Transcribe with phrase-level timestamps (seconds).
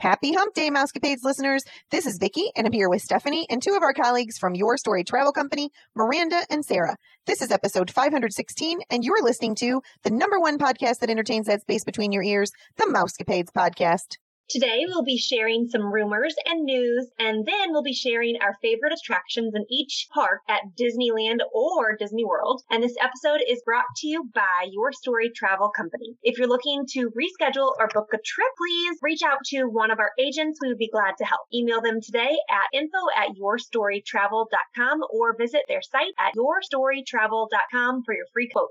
[0.00, 1.62] Happy Hump Day, Mousecapades listeners.
[1.90, 4.78] This is Vicki, and I'm here with Stephanie and two of our colleagues from Your
[4.78, 6.96] Story Travel Company, Miranda and Sarah.
[7.26, 11.60] This is episode 516, and you're listening to the number one podcast that entertains that
[11.60, 14.16] space between your ears, the Mousecapades podcast.
[14.50, 18.92] Today, we'll be sharing some rumors and news, and then we'll be sharing our favorite
[18.92, 22.60] attractions in each park at Disneyland or Disney World.
[22.68, 26.16] And this episode is brought to you by Your Story Travel Company.
[26.24, 30.00] If you're looking to reschedule or book a trip, please reach out to one of
[30.00, 30.58] our agents.
[30.60, 31.42] We would be glad to help.
[31.54, 38.26] Email them today at info at yourstorytravel.com or visit their site at yourstorytravel.com for your
[38.34, 38.70] free quote.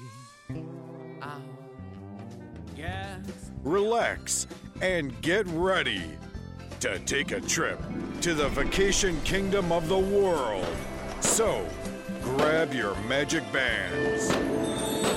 [3.63, 4.47] relax,
[4.81, 6.03] and get ready
[6.79, 7.79] to take a trip
[8.21, 10.67] to the vacation kingdom of the world.
[11.19, 11.65] So,
[12.21, 14.29] grab your magic bands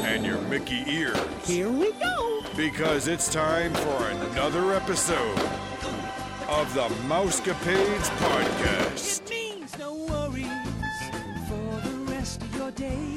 [0.05, 1.19] and your Mickey ears.
[1.45, 2.43] Here we go.
[2.57, 5.39] Because it's time for another episode
[6.49, 9.23] of the Mousecapades Podcast.
[9.23, 10.47] It means no worries
[11.49, 13.14] for the rest of your days.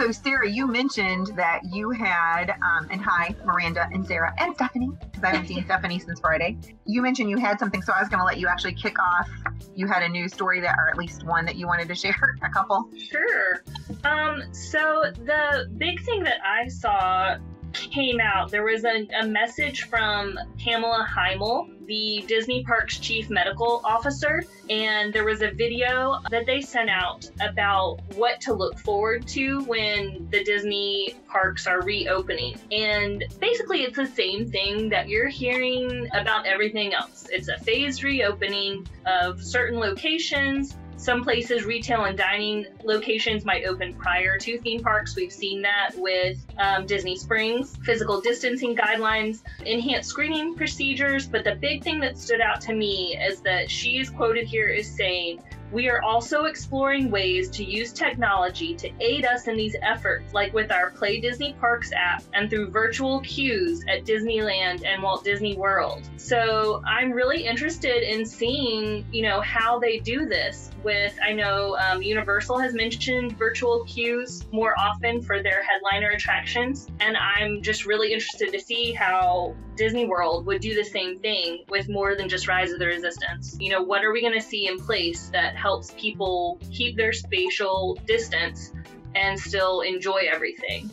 [0.00, 4.92] So Sarah, you mentioned that you had, um, and hi, Miranda and Sarah and Stephanie,
[4.98, 6.56] because I haven't seen Stephanie since Friday.
[6.86, 9.28] You mentioned you had something, so I was going to let you actually kick off.
[9.76, 12.34] You had a news story that, or at least one that you wanted to share,
[12.40, 12.88] a couple.
[12.96, 13.62] Sure.
[14.04, 17.36] Um, so the big thing that I saw
[17.74, 23.80] came out, there was a, a message from Pamela Hymel, the Disney Parks chief medical
[23.84, 29.26] officer, and there was a video that they sent out about what to look forward
[29.26, 32.56] to when the Disney parks are reopening.
[32.70, 37.26] And basically, it's the same thing that you're hearing about everything else.
[37.28, 43.94] It's a phased reopening of certain locations some places, retail and dining locations might open
[43.94, 45.16] prior to theme parks.
[45.16, 51.26] We've seen that with um, Disney Springs, physical distancing guidelines, enhanced screening procedures.
[51.26, 54.68] But the big thing that stood out to me is that she is quoted here
[54.68, 59.76] as saying, we are also exploring ways to use technology to aid us in these
[59.82, 65.02] efforts, like with our Play Disney Parks app and through virtual queues at Disneyland and
[65.02, 66.08] Walt Disney World.
[66.16, 70.70] So I'm really interested in seeing, you know, how they do this.
[70.82, 76.88] With I know um, Universal has mentioned virtual queues more often for their headliner attractions,
[77.00, 81.64] and I'm just really interested to see how Disney World would do the same thing
[81.70, 83.56] with more than just Rise of the Resistance.
[83.58, 87.14] You know, what are we going to see in place that helps people keep their
[87.14, 88.72] spatial distance
[89.14, 90.90] and still enjoy everything?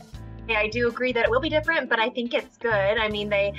[0.48, 2.72] Yeah, I do agree that it will be different, but I think it's good.
[2.98, 3.52] I mean, they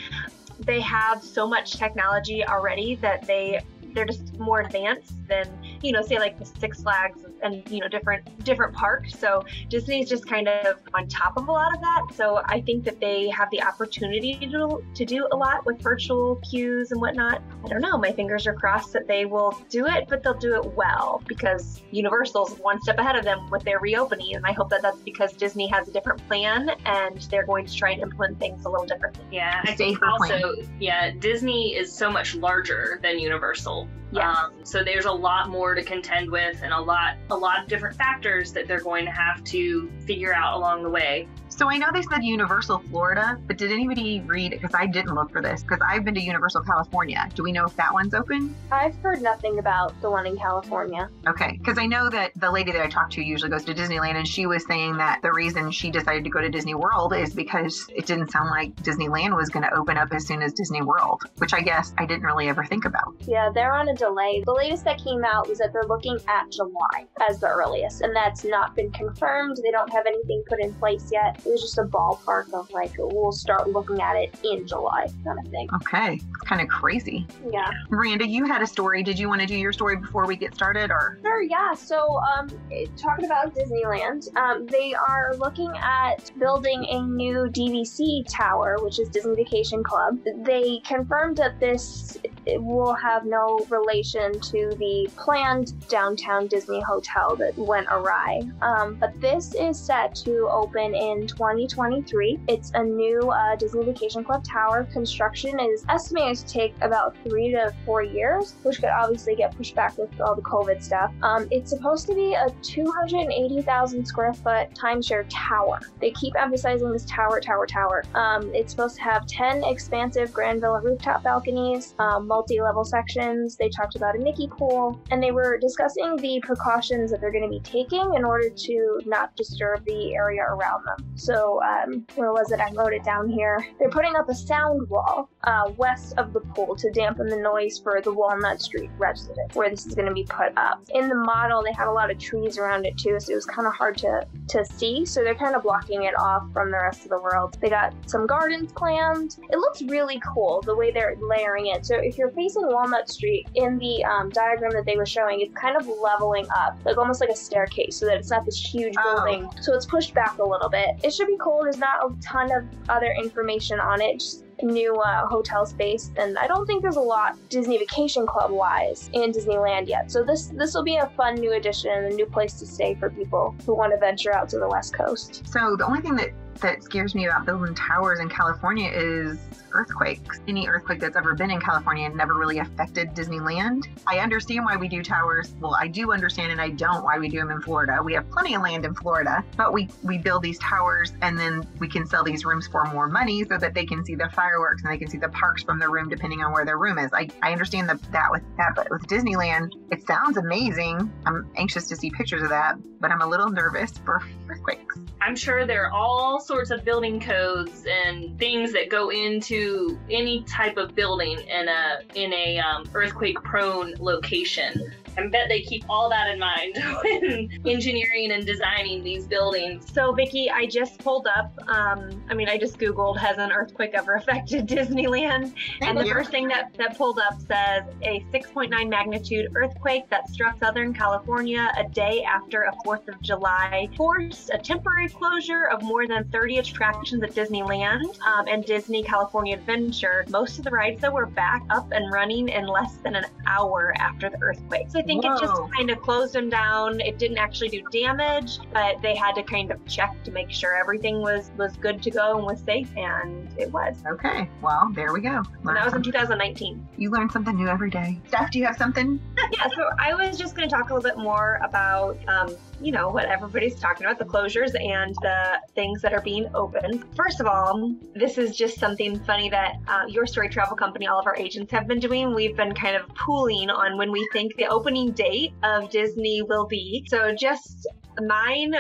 [0.60, 3.60] they have so much technology already that they
[3.92, 5.46] they're just more advanced than
[5.82, 9.18] you know say like the six flags and you know different different parks.
[9.18, 12.06] So disney's just kind of on top of a lot of that.
[12.14, 15.80] So i think that they have the opportunity to do, to do a lot with
[15.80, 17.42] virtual queues and whatnot.
[17.64, 17.98] I don't know.
[17.98, 21.82] My fingers are crossed that they will do it but they'll do it well because
[21.90, 24.36] universal's one step ahead of them with their reopening.
[24.36, 27.74] And i hope that that's because disney has a different plan and they're going to
[27.74, 29.24] try and implement things a little differently.
[29.30, 33.88] Yeah, I think Safer also, yeah, Disney is so much larger than Universal.
[34.12, 34.38] Yes.
[34.38, 37.68] Um, so there's a lot more to contend with and a lot a lot of
[37.68, 41.28] different factors that they're going to have to figure out along the way.
[41.58, 45.32] So I know they said Universal Florida, but did anybody read Because I didn't look
[45.32, 47.28] for this, because I've been to Universal California.
[47.34, 48.54] Do we know if that one's open?
[48.70, 51.08] I've heard nothing about the one in California.
[51.26, 54.14] Okay, because I know that the lady that I talked to usually goes to Disneyland,
[54.14, 57.34] and she was saying that the reason she decided to go to Disney World is
[57.34, 60.82] because it didn't sound like Disneyland was going to open up as soon as Disney
[60.82, 63.16] World, which I guess I didn't really ever think about.
[63.26, 64.42] Yeah, they're on a delay.
[64.46, 68.14] The latest that came out was that they're looking at July as the earliest, and
[68.14, 69.58] that's not been confirmed.
[69.62, 71.38] They don't have anything put in place yet.
[71.44, 75.38] It was just a ballpark of like, we'll start looking at it in July kind
[75.38, 75.68] of thing.
[75.74, 77.26] Okay, it's kind of crazy.
[77.52, 77.70] Yeah.
[77.90, 79.02] Miranda, you had a story.
[79.02, 81.18] Did you want to do your story before we get started, or?
[81.22, 81.74] Sure, yeah.
[81.74, 82.48] So, um,
[82.96, 89.08] talking about Disneyland, um, they are looking at building a new DVC tower, which is
[89.08, 90.18] Disney Vacation Club.
[90.44, 97.56] They confirmed that this will have no relation to the planned downtown Disney hotel that
[97.56, 98.42] went awry.
[98.60, 102.38] Um, but this is set to open in 2023.
[102.48, 104.86] It's a new uh, Disney Vacation Club tower.
[104.92, 109.74] Construction is estimated to take about three to four years, which could obviously get pushed
[109.74, 111.10] back with all the COVID stuff.
[111.22, 115.80] Um, it's supposed to be a 280,000 square foot timeshare tower.
[115.98, 118.04] They keep emphasizing this tower, tower, tower.
[118.14, 123.56] Um, it's supposed to have 10 expansive Grand Villa rooftop balconies, um, multi level sections.
[123.56, 127.44] They talked about a Mickey pool, and they were discussing the precautions that they're going
[127.44, 130.96] to be taking in order to not disturb the area around them.
[131.14, 132.60] So, um, where was it?
[132.60, 133.66] I wrote it down here.
[133.78, 137.78] They're putting up a sound wall uh, west of the pool to dampen the noise
[137.78, 140.82] for the Walnut Street residents, where this is going to be put up.
[140.94, 143.46] In the model, they had a lot of trees around it too, so it was
[143.46, 145.06] kind of hard to, to see.
[145.06, 147.56] So they're kind of blocking it off from the rest of the world.
[147.60, 149.36] They got some gardens planned.
[149.50, 151.86] It looks really cool the way they're layering it.
[151.86, 155.52] So if you're facing Walnut Street, in the um, diagram that they were showing, it's
[155.54, 158.94] kind of leveling up, like almost like a staircase, so that it's not this huge
[158.98, 159.16] Oh.
[159.16, 159.50] building.
[159.60, 160.90] So it's pushed back a little bit.
[161.02, 161.60] It should be cool.
[161.64, 164.20] There's not a ton of other information on it.
[164.20, 168.50] Just new uh, hotel space, and I don't think there's a lot Disney Vacation Club
[168.50, 170.10] wise in Disneyland yet.
[170.10, 172.96] So this this will be a fun new addition, and a new place to stay
[172.96, 175.46] for people who want to venture out to the West Coast.
[175.46, 179.38] So the only thing that that scares me about building towers in California is
[179.72, 180.40] earthquakes.
[180.48, 183.86] Any earthquake that's ever been in California never really affected Disneyland.
[184.06, 185.54] I understand why we do towers.
[185.60, 188.00] Well, I do understand and I don't why we do them in Florida.
[188.02, 191.66] We have plenty of land in Florida, but we we build these towers and then
[191.78, 194.82] we can sell these rooms for more money so that they can see the fireworks
[194.82, 197.10] and they can see the parks from their room depending on where their room is.
[197.12, 201.12] I, I understand the, that with that, but with Disneyland, it sounds amazing.
[201.26, 204.96] I'm anxious to see pictures of that, but I'm a little nervous for earthquakes.
[205.20, 210.78] I'm sure they're all sorts of building codes and things that go into any type
[210.78, 214.90] of building in a in a um, earthquake prone location.
[215.18, 219.92] I bet they keep all that in mind when engineering and designing these buildings.
[219.92, 221.52] So, Vicki, I just pulled up.
[221.68, 225.54] Um, I mean, I just Googled, has an earthquake ever affected Disneyland?
[225.80, 230.58] and the first thing that, that pulled up says a 6.9 magnitude earthquake that struck
[230.58, 236.06] Southern California a day after a 4th of July forced a temporary closure of more
[236.06, 240.24] than 30 attractions at Disneyland um, and Disney California Adventure.
[240.28, 243.94] Most of the rides, though, were back up and running in less than an hour
[243.98, 244.90] after the earthquake.
[244.90, 247.00] So I think it just kind of closed them down.
[247.00, 250.76] It didn't actually do damage, but they had to kind of check to make sure
[250.76, 253.96] everything was was good to go and was safe, and it was.
[254.06, 255.42] Okay, well, there we go.
[255.64, 256.86] And that was in 2019.
[256.96, 258.20] You learn something new every day.
[258.28, 259.20] Steph, do you have something?
[259.52, 262.92] yeah, so I was just going to talk a little bit more about, um, you
[262.92, 267.04] know, what everybody's talking about the closures and the things that are being opened.
[267.16, 271.18] First of all, this is just something funny that uh, Your Story Travel Company, all
[271.18, 272.34] of our agents have been doing.
[272.34, 276.66] We've been kind of pooling on when we think the opening date of Disney will
[276.66, 277.04] be.
[277.08, 277.86] So just
[278.20, 278.74] mine.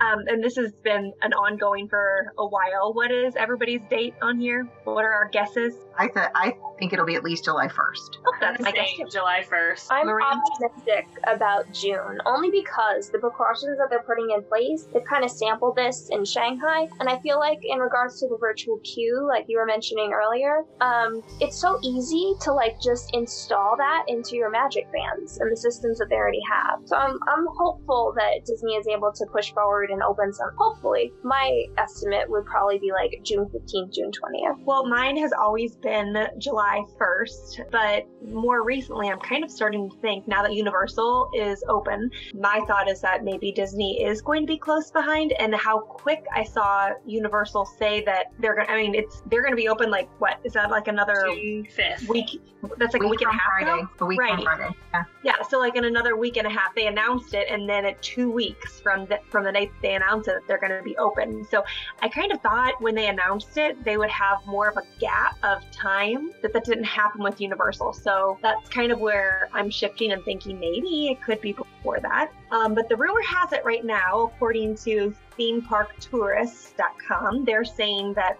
[0.00, 2.92] Um, and this has been an ongoing for a while.
[2.94, 4.66] What is everybody's date on here?
[4.84, 5.74] What are our guesses?
[5.96, 8.18] I th- I think it'll be at least July 1st.
[8.26, 8.88] Oh, that's I'm my guess.
[8.96, 9.86] saying July 1st.
[9.90, 10.42] I'm Miranda?
[10.60, 15.30] optimistic about June, only because the precautions that they're putting in place, they've kind of
[15.30, 19.44] sampled this in Shanghai, and I feel like in regards to the virtual queue, like
[19.46, 24.50] you were mentioning earlier, um, it's so easy to like just install that into your
[24.50, 26.80] Magic Bands and the systems that they already have.
[26.86, 30.50] So I'm I'm hopeful that Disney is able to push forward and open some.
[30.56, 34.62] Hopefully, my estimate would probably be like June 15th, June 20th.
[34.64, 39.96] Well, mine has always been July 1st, but more recently, I'm kind of starting to
[39.98, 44.46] think now that Universal is open, my thought is that maybe Disney is going to
[44.46, 45.32] be close behind.
[45.38, 49.42] And how quick I saw Universal say that they're going to, I mean, it's, they're
[49.42, 52.08] going to be open like, what, is that like another June 5th.
[52.08, 52.40] week?
[52.78, 53.80] That's like a week and a half Friday.
[53.82, 53.88] ago?
[54.00, 54.34] A week Right.
[54.34, 54.68] from Friday.
[54.94, 55.04] Yeah.
[55.22, 58.00] Yeah, so like in another week and a half, they announced it, and then at
[58.02, 61.46] two weeks from the from the night they announced it, they're going to be open.
[61.50, 61.64] So
[62.00, 65.36] I kind of thought when they announced it, they would have more of a gap
[65.42, 67.92] of time that that didn't happen with Universal.
[67.92, 72.32] So that's kind of where I'm shifting and thinking maybe it could be before that.
[72.50, 78.38] Um, but the rumor has it right now, according to themeparktourists.com, they're saying that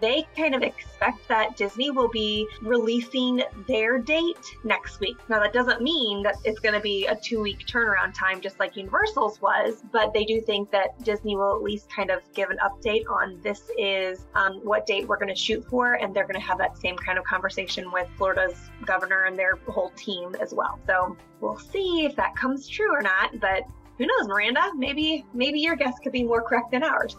[0.00, 5.16] they kind of expect that Disney will be releasing their date next week.
[5.28, 8.58] Now, that doesn't mean that it's going to be a two week turnaround time, just
[8.58, 12.50] like Universal's was, but they do think that Disney will at least kind of give
[12.50, 16.26] an update on this is um, what date we're going to shoot for, and they're
[16.26, 20.34] going to have that same kind of conversation with Florida's governor and their whole team
[20.40, 20.78] as well.
[20.86, 23.62] So we'll see if that comes true or not, but
[23.98, 24.70] who knows, Miranda?
[24.76, 27.16] Maybe maybe your guess could be more correct than ours.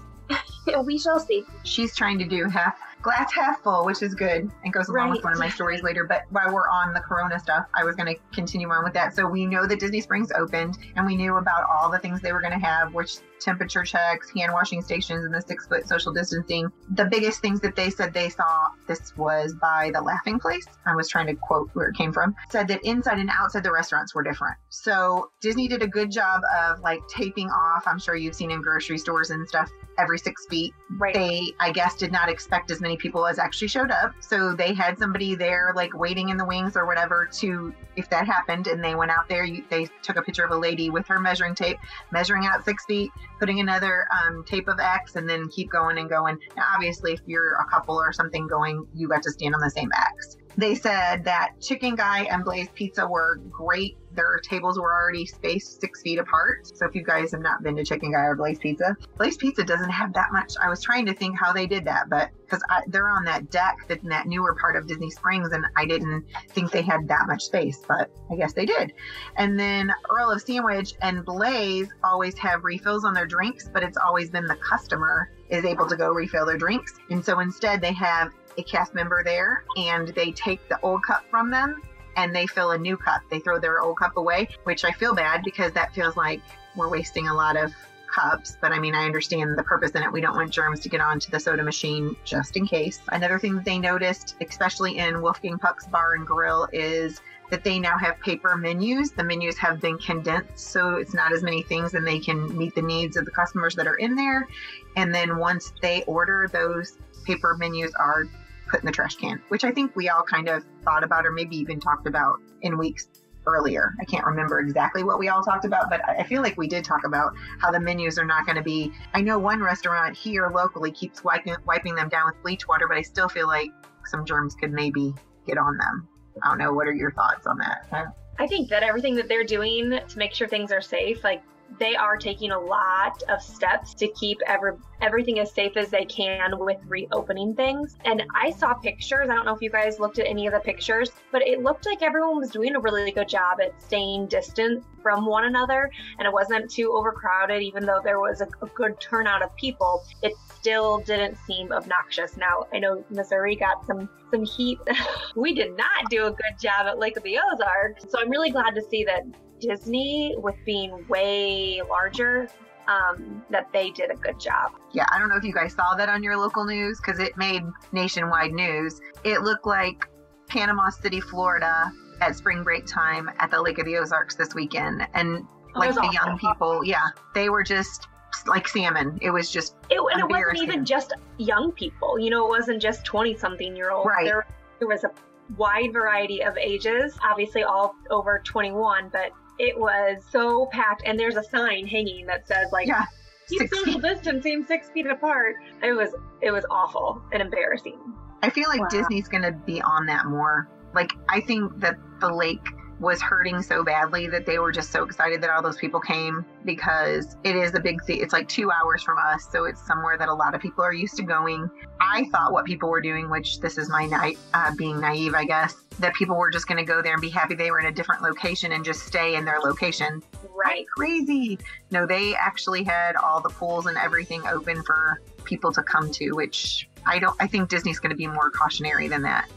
[0.77, 1.45] We shall see.
[1.63, 5.23] She's trying to do half glass half full, which is good and goes along with
[5.23, 6.05] one of my stories later.
[6.05, 9.15] But while we're on the Corona stuff, I was going to continue on with that.
[9.15, 12.33] So we know that Disney Springs opened, and we knew about all the things they
[12.33, 16.11] were going to have, which temperature checks, hand washing stations, and the six foot social
[16.11, 16.69] distancing.
[16.91, 20.65] The biggest things that they said they saw, this was by the Laughing Place.
[20.85, 22.35] I was trying to quote where it came from.
[22.51, 24.57] Said that inside and outside the restaurants were different.
[24.69, 27.87] So Disney did a good job of like taping off.
[27.87, 31.13] I'm sure you've seen in grocery stores and stuff every six feet Right.
[31.13, 34.13] they i guess did not expect as many people as actually showed up.
[34.21, 38.25] So they had somebody there like waiting in the wings or whatever to if that
[38.25, 41.05] happened and they went out there you, they took a picture of a lady with
[41.07, 41.77] her measuring tape
[42.11, 46.09] measuring out six feet putting another um, tape of x and then keep going and
[46.09, 46.39] going.
[46.57, 49.69] Now obviously if you're a couple or something going you got to stand on the
[49.69, 53.97] same x they said that chicken guy and blaze pizza were great.
[54.13, 56.75] Their tables were already spaced six feet apart.
[56.75, 59.63] So if you guys have not been to chicken guy or blaze pizza blaze pizza
[59.63, 60.53] doesn't have that much.
[60.61, 63.77] I was trying to think how they did that but because they're on that deck
[63.87, 67.27] that in that newer part of disney springs and i didn't think they had that
[67.27, 68.93] much space but i guess they did.
[69.37, 73.97] And then earl of sandwich and blaze always have refills on their drinks but it's
[73.97, 76.93] always been the customer is able to go refill their drinks.
[77.09, 81.23] And so instead they have a cast member there and they take the old cup
[81.29, 81.81] from them
[82.15, 83.21] and they fill a new cup.
[83.29, 86.41] They throw their old cup away, which I feel bad because that feels like
[86.75, 87.73] we're wasting a lot of
[88.13, 88.57] cups.
[88.59, 90.11] But I mean, I understand the purpose in it.
[90.11, 92.99] We don't want germs to get onto the soda machine just in case.
[93.09, 97.79] Another thing that they noticed, especially in Wolfgang Puck's Bar and Grill, is that they
[97.79, 99.11] now have paper menus.
[99.11, 102.75] The menus have been condensed, so it's not as many things, and they can meet
[102.75, 104.47] the needs of the customers that are in there.
[104.95, 108.27] And then once they order, those paper menus are
[108.69, 111.31] put in the trash can, which I think we all kind of thought about or
[111.31, 113.07] maybe even talked about in weeks
[113.45, 113.93] earlier.
[113.99, 116.83] I can't remember exactly what we all talked about, but I feel like we did
[116.83, 118.91] talk about how the menus are not going to be.
[119.13, 122.97] I know one restaurant here locally keeps wiping wiping them down with bleach water, but
[122.97, 123.71] I still feel like
[124.05, 125.13] some germs could maybe
[125.45, 126.07] get on them.
[126.43, 126.73] I don't know.
[126.73, 128.13] What are your thoughts on that?
[128.37, 131.43] I think that everything that they're doing to make sure things are safe, like
[131.77, 136.05] they are taking a lot of steps to keep every, everything as safe as they
[136.05, 137.97] can with reopening things.
[138.05, 139.29] And I saw pictures.
[139.29, 141.85] I don't know if you guys looked at any of the pictures, but it looked
[141.85, 146.27] like everyone was doing a really good job at staying distant from one another and
[146.27, 150.03] it wasn't too overcrowded, even though there was a, a good turnout of people.
[150.21, 152.35] It still didn't seem obnoxious.
[152.35, 154.79] Now, I know Missouri got some some heat.
[155.35, 158.05] we did not do a good job at Lake of the Ozarks.
[158.09, 159.23] So I'm really glad to see that
[159.59, 162.49] Disney, with being way larger,
[162.87, 164.71] um, that they did a good job.
[164.91, 167.37] Yeah, I don't know if you guys saw that on your local news because it
[167.37, 168.99] made nationwide news.
[169.23, 170.07] It looked like
[170.47, 175.07] Panama City, Florida at spring break time at the Lake of the Ozarks this weekend.
[175.13, 178.07] And Oh, like the was young people, yeah, they were just
[178.47, 179.19] like salmon.
[179.21, 182.19] It was just It, and it wasn't even just young people.
[182.19, 184.07] You know, it wasn't just 20 something year olds.
[184.07, 184.25] Right.
[184.25, 184.47] There,
[184.79, 185.11] there was a
[185.57, 191.03] wide variety of ages, obviously all over 21, but it was so packed.
[191.05, 193.05] And there's a sign hanging that says, like, Yeah,
[193.47, 194.01] keep six social feet.
[194.01, 195.55] distancing six feet apart.
[195.83, 196.09] It was,
[196.41, 197.99] it was awful and embarrassing.
[198.41, 198.87] I feel like Wow.
[198.89, 200.69] Disney's going to be on that more.
[200.93, 202.65] Like, I think that the lake
[202.99, 206.45] was hurting so badly that they were just so excited that all those people came
[206.65, 208.21] because it is a big thing.
[208.21, 210.93] It's like two hours from us, so it's somewhere that a lot of people are
[210.93, 211.69] used to going.
[212.01, 215.45] I thought what people were doing, which this is my night uh, being naive, I
[215.45, 217.85] guess, that people were just going to go there and be happy they were in
[217.85, 220.21] a different location and just stay in their location.
[220.53, 220.85] Right.
[220.97, 221.57] Crazy.
[221.91, 226.31] No, they actually had all the pools and everything open for people to come to,
[226.31, 227.35] which I don't.
[227.39, 229.49] I think Disney's going to be more cautionary than that.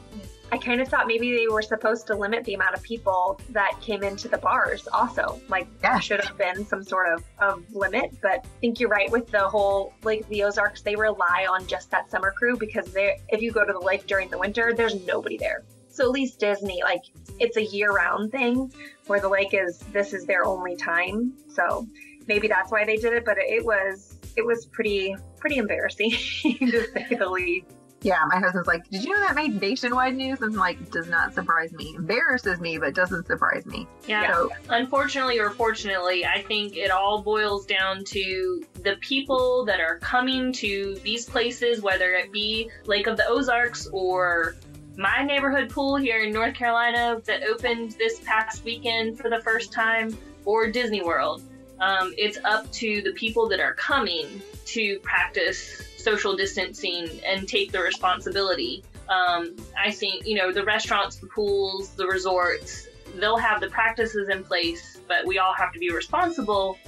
[0.53, 3.73] I kind of thought maybe they were supposed to limit the amount of people that
[3.81, 5.41] came into the bars also.
[5.49, 5.93] Like Yeah.
[5.93, 9.29] there should have been some sort of, of limit, but I think you're right with
[9.29, 13.41] the whole like the Ozarks, they rely on just that summer crew because they if
[13.41, 15.65] you go to the lake during the winter, there's nobody there.
[15.89, 17.05] So at least Disney, like
[17.41, 18.71] it's a year round thing
[19.07, 21.33] where the lake is this is their only time.
[21.49, 21.89] So
[22.27, 26.11] maybe that's why they did it, but it was it was pretty pretty embarrassing
[26.43, 27.67] to say the least.
[28.03, 30.41] Yeah, my husband's like, Did you know that made nationwide news?
[30.41, 31.95] And I'm like, Does not surprise me.
[31.97, 33.87] Embarrasses me, but doesn't surprise me.
[34.07, 34.33] Yeah.
[34.33, 39.99] So, Unfortunately or fortunately, I think it all boils down to the people that are
[39.99, 44.57] coming to these places, whether it be Lake of the Ozarks or
[44.97, 49.73] my neighborhood pool here in North Carolina that opened this past weekend for the first
[49.73, 51.43] time, or Disney World.
[51.81, 57.73] Um, it's up to the people that are coming to practice social distancing and take
[57.73, 58.85] the responsibility.
[59.09, 64.29] Um, I think, you know, the restaurants, the pools, the resorts, they'll have the practices
[64.29, 66.79] in place, but we all have to be responsible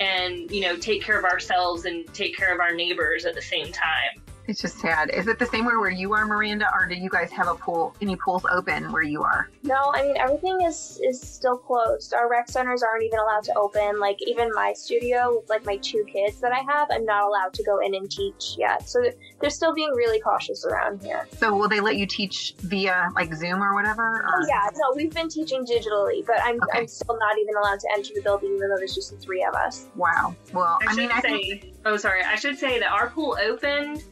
[0.00, 3.42] and, you know, take care of ourselves and take care of our neighbors at the
[3.42, 4.21] same time.
[4.48, 5.10] It's just sad.
[5.10, 7.54] Is it the same way where you are, Miranda, or do you guys have a
[7.54, 9.50] pool, any pools open where you are?
[9.62, 12.14] No, I mean everything is is still closed.
[12.14, 14.00] Our rec centers aren't even allowed to open.
[14.00, 17.52] Like even my studio, with like my two kids that I have, I'm not allowed
[17.54, 18.88] to go in and teach yet.
[18.88, 19.02] So
[19.40, 21.28] they're still being really cautious around here.
[21.36, 24.02] So will they let you teach via like Zoom or whatever?
[24.02, 24.24] Or?
[24.26, 26.80] Oh yeah, no, we've been teaching digitally, but I'm Okay.
[26.80, 29.44] I'm still not even allowed to enter the building, even though there's just the three
[29.44, 29.86] of us.
[29.96, 30.34] Wow.
[30.52, 33.10] Well, I, I, mean, should I say, think oh, sorry, I should say that our
[33.10, 34.04] pool opened,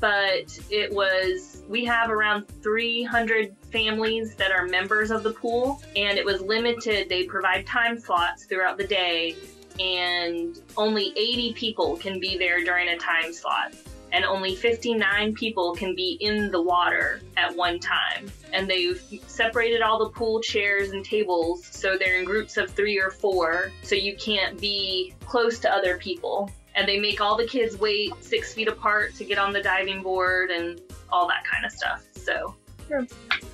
[0.00, 6.18] but it was, we have around 300 families that are members of the pool, and
[6.18, 7.08] it was limited.
[7.08, 9.36] They provide time slots throughout the day,
[9.78, 13.74] and only 80 people can be there during a time slot.
[14.12, 18.28] And only 59 people can be in the water at one time.
[18.52, 22.98] And they've separated all the pool chairs and tables so they're in groups of three
[22.98, 26.50] or four, so you can't be close to other people.
[26.74, 30.02] And they make all the kids wait six feet apart to get on the diving
[30.02, 32.04] board and all that kind of stuff.
[32.14, 32.54] So,
[32.88, 33.06] Sure.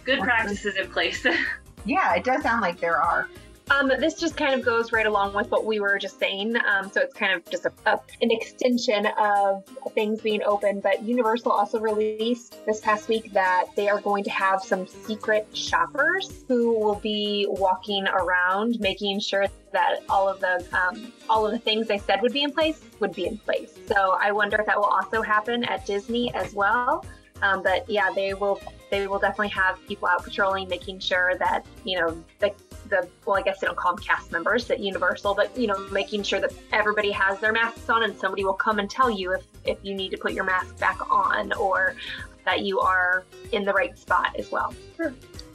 [0.04, 1.26] good practices in place.
[1.84, 3.28] yeah, it does sound like there are.
[3.68, 6.54] Um, this just kind of goes right along with what we were just saying.
[6.56, 10.78] Um, so it's kind of just a, a, an extension of things being open.
[10.78, 15.48] But Universal also released this past week that they are going to have some secret
[15.52, 21.50] shoppers who will be walking around, making sure that all of the um, all of
[21.50, 23.72] the things they said would be in place would be in place.
[23.88, 27.04] So I wonder if that will also happen at Disney as well.
[27.42, 31.66] Um, but yeah, they will they will definitely have people out patrolling, making sure that
[31.84, 32.52] you know the
[32.88, 35.78] the well, I guess they don't call them cast members at Universal, but you know,
[35.90, 39.32] making sure that everybody has their masks on, and somebody will come and tell you
[39.32, 41.96] if if you need to put your mask back on or
[42.44, 44.72] that you are in the right spot as well.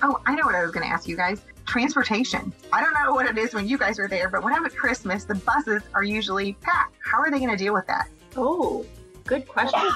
[0.04, 1.42] Oh, I know what I was going to ask you guys.
[1.66, 2.52] Transportation.
[2.74, 4.76] I don't know what it is when you guys are there, but when I'm at
[4.76, 6.96] Christmas, the buses are usually packed.
[7.00, 8.10] How are they going to deal with that?
[8.36, 8.86] Oh,
[9.26, 9.90] good question.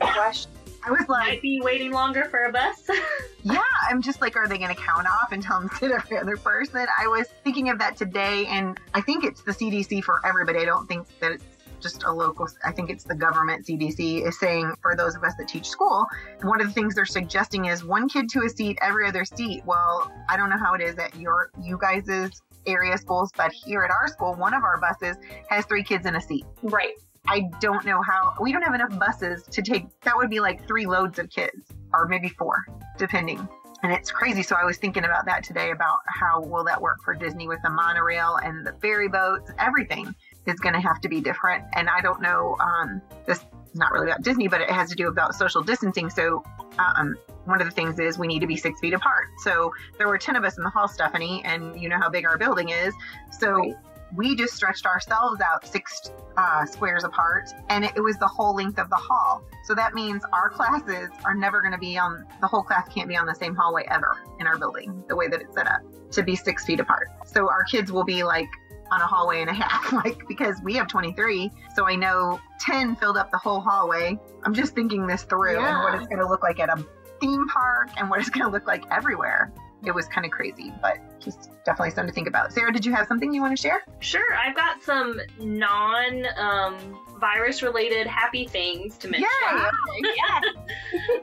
[0.00, 0.46] Gosh,
[0.84, 2.88] I was like, Might be waiting longer for a bus.
[3.42, 5.90] yeah, I'm just like, are they going to count off and tell them to sit
[5.92, 6.86] every other person?
[6.98, 10.60] I was thinking of that today, and I think it's the CDC for everybody.
[10.60, 11.44] I don't think that it's
[11.80, 15.34] just a local, I think it's the government CDC is saying for those of us
[15.38, 16.06] that teach school,
[16.42, 19.62] one of the things they're suggesting is one kid to a seat, every other seat.
[19.64, 23.82] Well, I don't know how it is at your, you guys's area schools, but here
[23.82, 25.16] at our school, one of our buses
[25.48, 26.44] has three kids in a seat.
[26.62, 26.94] Right.
[27.28, 30.66] I don't know how we don't have enough buses to take that would be like
[30.66, 32.66] three loads of kids or maybe four
[32.98, 33.48] depending.
[33.82, 36.98] And it's crazy so I was thinking about that today about how will that work
[37.04, 39.50] for Disney with the monorail and the ferry boats.
[39.58, 40.14] Everything
[40.46, 43.92] is going to have to be different and I don't know um, this is not
[43.92, 46.42] really about Disney but it has to do about social distancing so
[46.78, 49.26] um, one of the things is we need to be six feet apart.
[49.38, 52.24] So there were 10 of us in the hall Stephanie and you know how big
[52.24, 52.94] our building is.
[53.30, 53.74] So Right.
[54.14, 58.54] We just stretched ourselves out six uh, squares apart, and it, it was the whole
[58.54, 59.42] length of the hall.
[59.64, 63.08] So that means our classes are never going to be on the whole class can't
[63.08, 65.80] be on the same hallway ever in our building, the way that it's set up
[66.12, 67.08] to be six feet apart.
[67.24, 68.48] So our kids will be like
[68.90, 71.50] on a hallway and a half, like because we have 23.
[71.74, 74.18] So I know 10 filled up the whole hallway.
[74.44, 76.84] I'm just thinking this through and what it's going to look like at a
[77.20, 79.52] theme park and what it's going to look like everywhere.
[79.84, 82.52] It was kind of crazy, but just definitely something to think about.
[82.52, 83.82] Sarah, did you have something you want to share?
[84.00, 89.28] Sure, I've got some non um, virus related happy things to mention.
[89.42, 89.70] Yeah.
[90.16, 90.40] yeah.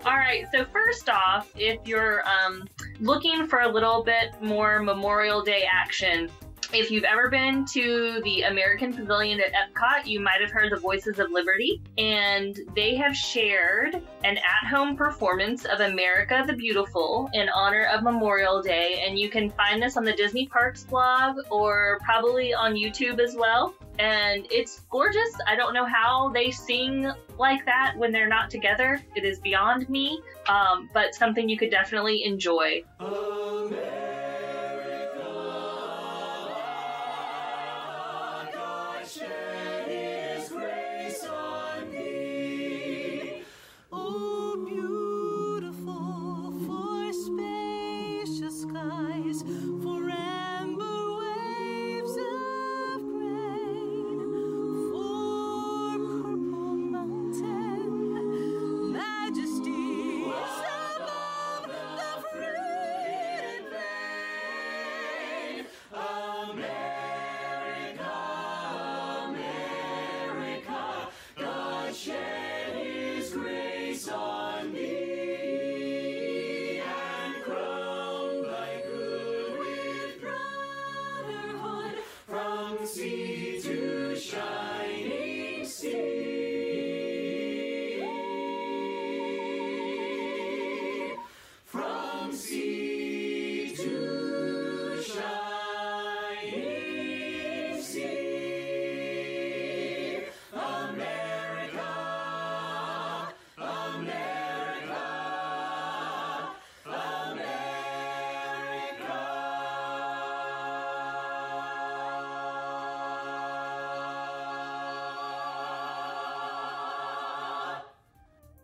[0.06, 0.46] All right.
[0.52, 2.68] So first off, if you're um,
[3.00, 6.30] looking for a little bit more Memorial Day action,
[6.72, 10.80] if you've ever been to the American Pavilion at Epcot, you might have heard the
[10.80, 17.50] Voices of Liberty, and they have shared an at-home performance of America the Beautiful in
[17.50, 22.00] honor of Memorial Day, and you can find this on the Disney Parks blog or
[22.04, 23.74] probably on YouTube as well.
[23.98, 25.36] And it's gorgeous.
[25.46, 29.02] I don't know how they sing like that when they're not together.
[29.16, 32.84] It is beyond me, um, but something you could definitely enjoy.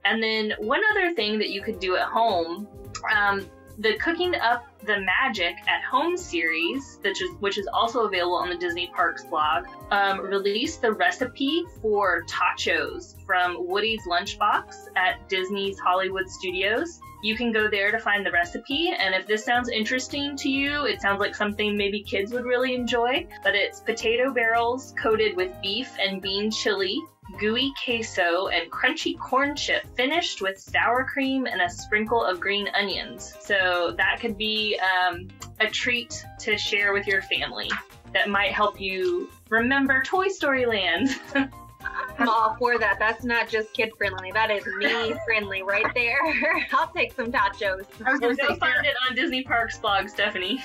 [0.05, 2.67] And then one other thing that you could do at home,
[3.13, 3.45] um,
[3.77, 8.49] the Cooking Up the Magic at Home series, which is, which is also available on
[8.49, 15.79] the Disney Parks blog, um, released the recipe for tachos from Woody's Lunchbox at Disney's
[15.79, 17.01] Hollywood Studios.
[17.23, 20.85] You can go there to find the recipe, and if this sounds interesting to you,
[20.85, 23.25] it sounds like something maybe kids would really enjoy.
[23.43, 27.01] But it's potato barrels coated with beef and bean chili,
[27.39, 32.67] gooey queso, and crunchy corn chip finished with sour cream and a sprinkle of green
[32.75, 33.33] onions.
[33.39, 35.27] So that could be um,
[35.59, 37.69] a treat to share with your family
[38.13, 41.09] that might help you remember Toy Story Land.
[42.17, 42.97] I'm all for that.
[42.97, 44.31] That's not just kid friendly.
[44.31, 46.19] That is me friendly right there.
[46.73, 47.85] I'll take some tachos.
[48.05, 50.63] I was going to say, find it on Disney Parks blog, Stephanie.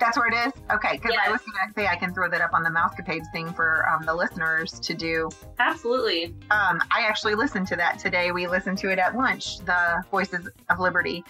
[0.00, 0.52] That's where it is?
[0.70, 3.30] Okay, because I was going to say I can throw that up on the Mousecapades
[3.32, 5.28] thing for um, the listeners to do.
[5.58, 6.34] Absolutely.
[6.50, 8.32] Um, I actually listened to that today.
[8.32, 11.24] We listened to it at lunch, the Voices of Liberty.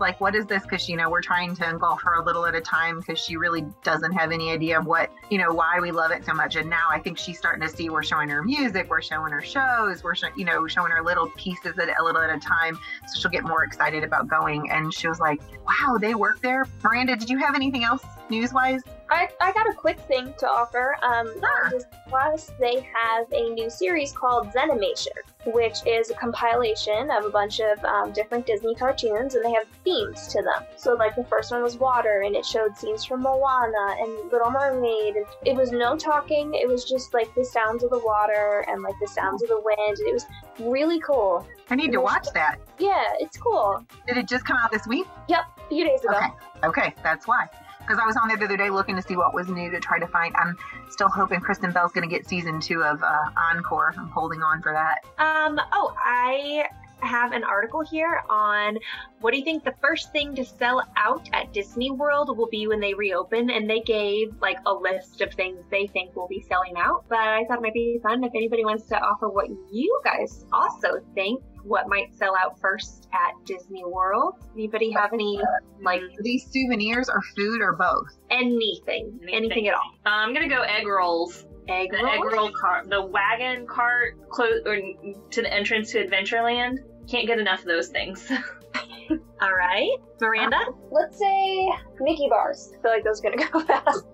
[0.00, 0.62] Like, What is this?
[0.62, 3.36] Because, you know, we're trying to engulf her a little at a time because she
[3.36, 6.56] really doesn't have any idea of what, you know, why we love it so much.
[6.56, 9.42] And now I think she's starting to see we're showing her music, we're showing her
[9.42, 12.78] shows, we're, you know, showing her little pieces at a little at a time.
[13.08, 14.70] So she'll get more excited about going.
[14.70, 16.66] And she was like, Wow, they work there.
[16.82, 18.82] Miranda, did you have anything else news wise?
[19.10, 20.96] I, I got a quick thing to offer.
[21.02, 21.32] Um.
[21.70, 27.30] Disney Plus, they have a new series called Zenimation, which is a compilation of a
[27.30, 30.64] bunch of um, different Disney cartoons, and they have themes to them.
[30.76, 34.50] So, like the first one was water, and it showed scenes from Moana and Little
[34.50, 35.16] Mermaid.
[35.16, 38.82] And it was no talking; it was just like the sounds of the water and
[38.82, 39.98] like the sounds of the wind.
[40.00, 40.26] It was
[40.60, 41.46] really cool.
[41.70, 42.58] I need to watch that.
[42.78, 43.84] Yeah, it's cool.
[44.06, 45.06] Did it just come out this week?
[45.28, 46.16] Yep, a few days ago.
[46.16, 46.28] Okay.
[46.64, 47.48] Okay, that's why.
[47.86, 49.78] Because I was on there the other day looking to see what was new to
[49.80, 50.34] try to find.
[50.36, 50.56] I'm
[50.88, 53.92] still hoping Kristen Bell's going to get season two of uh, Encore.
[53.96, 55.04] I'm holding on for that.
[55.22, 56.66] Um, oh, I
[57.00, 58.78] have an article here on
[59.20, 62.66] what do you think the first thing to sell out at Disney World will be
[62.66, 63.50] when they reopen?
[63.50, 67.04] And they gave like a list of things they think will be selling out.
[67.08, 70.46] But I thought it might be fun if anybody wants to offer what you guys
[70.52, 74.34] also think what might sell out first at Disney World.
[74.54, 75.40] Anybody have any
[75.82, 78.06] like these souvenirs or food or both?
[78.30, 79.90] anything, anything, at all?
[80.06, 81.46] Uh, I'm gonna go egg rolls.
[81.68, 82.08] Egg The roll?
[82.14, 86.78] egg roll cart, the wagon cart close or to the entrance to Adventureland.
[87.08, 88.30] Can't get enough of those things.
[89.40, 90.58] All right, Miranda.
[90.90, 92.72] Let's say Mickey bars.
[92.78, 94.04] I feel like those are gonna go fast.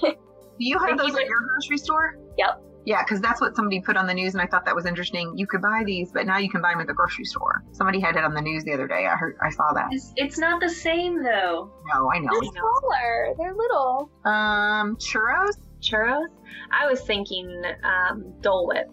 [0.00, 0.14] Do
[0.58, 2.18] you have Thank those at your grocery store?
[2.38, 2.62] Yep.
[2.84, 5.32] Yeah, because that's what somebody put on the news, and I thought that was interesting.
[5.36, 7.64] You could buy these, but now you can buy them at the grocery store.
[7.72, 9.06] Somebody had it on the news the other day.
[9.06, 9.88] I heard, I saw that.
[9.92, 11.70] It's, it's not the same though.
[11.92, 12.30] No, I know.
[12.32, 13.34] They're smaller.
[13.38, 14.10] They're little.
[14.24, 15.56] Um, churros.
[15.80, 16.26] churros.
[16.72, 18.90] I was thinking um, Dole Whip,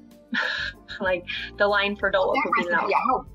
[1.01, 1.23] like
[1.57, 3.25] the line for Dole Whip would be Yeah, oh,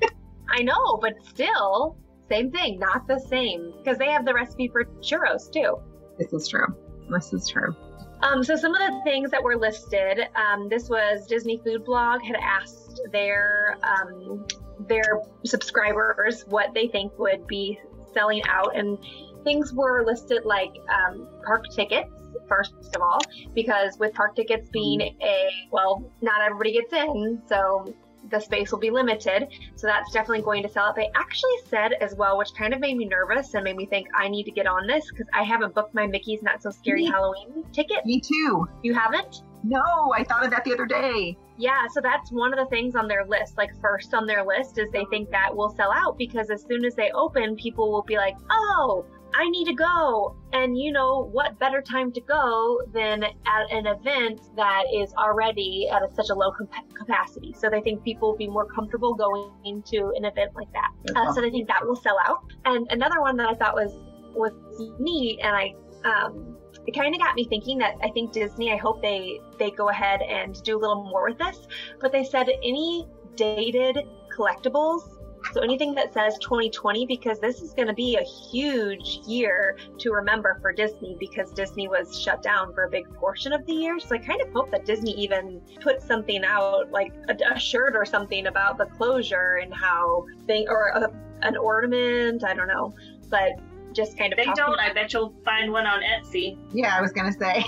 [0.48, 1.98] I know, but still,
[2.30, 5.76] same thing, not the same, because they have the recipe for churros too.
[6.18, 6.66] this is true.
[7.10, 7.74] This is true.
[8.22, 12.20] Um, so some of the things that were listed, um, this was Disney Food Blog
[12.22, 14.44] had asked their um,
[14.88, 17.78] their subscribers what they think would be
[18.12, 18.98] selling out, and
[19.44, 22.10] things were listed like um, park tickets.
[22.48, 23.18] First of all,
[23.54, 27.94] because with park tickets being a well, not everybody gets in, so
[28.30, 29.48] the space will be limited.
[29.76, 30.96] So that's definitely going to sell out.
[30.96, 34.08] They actually said as well, which kind of made me nervous and made me think
[34.14, 37.04] I need to get on this because I haven't booked my Mickey's Not So Scary
[37.04, 38.04] Me- Halloween ticket.
[38.04, 38.66] Me too.
[38.82, 39.42] You haven't?
[39.64, 41.36] No, I thought of that the other day.
[41.56, 43.56] Yeah, so that's one of the things on their list.
[43.58, 46.84] Like first on their list is they think that will sell out because as soon
[46.84, 49.04] as they open, people will be like, "Oh,
[49.38, 53.86] I need to go." And you know what better time to go than at an
[53.86, 57.54] event that is already at a, such a low compa- capacity.
[57.58, 60.90] So they think people will be more comfortable going to an event like that.
[61.14, 62.40] Uh, so they think that will sell out.
[62.64, 63.92] And another one that I thought was
[64.34, 64.52] was
[64.98, 65.74] neat, and I
[66.04, 68.72] um, it kind of got me thinking that I think Disney.
[68.72, 71.66] I hope they they go ahead and do a little more with this.
[72.00, 73.98] But they said any dated
[74.36, 75.17] collectibles.
[75.52, 80.12] So anything that says 2020, because this is going to be a huge year to
[80.12, 83.98] remember for Disney, because Disney was shut down for a big portion of the year.
[83.98, 87.96] So I kind of hope that Disney even put something out, like a, a shirt
[87.96, 91.10] or something about the closure and how they, or a,
[91.42, 92.44] an ornament.
[92.44, 92.94] I don't know,
[93.28, 93.52] but
[93.92, 94.78] just kind of They don't.
[94.78, 96.58] I bet you'll find one on Etsy.
[96.72, 97.64] Yeah, I was gonna say.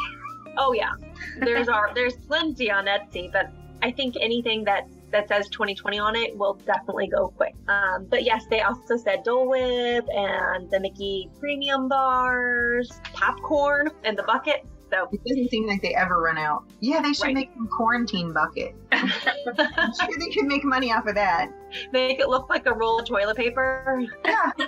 [0.58, 0.92] Oh yeah,
[1.38, 3.50] there's our there's plenty on Etsy, but
[3.82, 7.54] I think anything that that says 2020 on it will definitely go quick.
[7.68, 14.16] Um, but yes, they also said Dole Whip and the Mickey Premium bars, popcorn, and
[14.18, 14.68] the buckets.
[14.92, 16.64] So It doesn't seem like they ever run out.
[16.80, 17.34] Yeah, they should Right.
[17.34, 18.74] make a quarantine bucket.
[18.92, 21.48] I'm sure they could make money off of that.
[21.92, 24.02] make it look like a roll of toilet paper.
[24.24, 24.50] Yeah.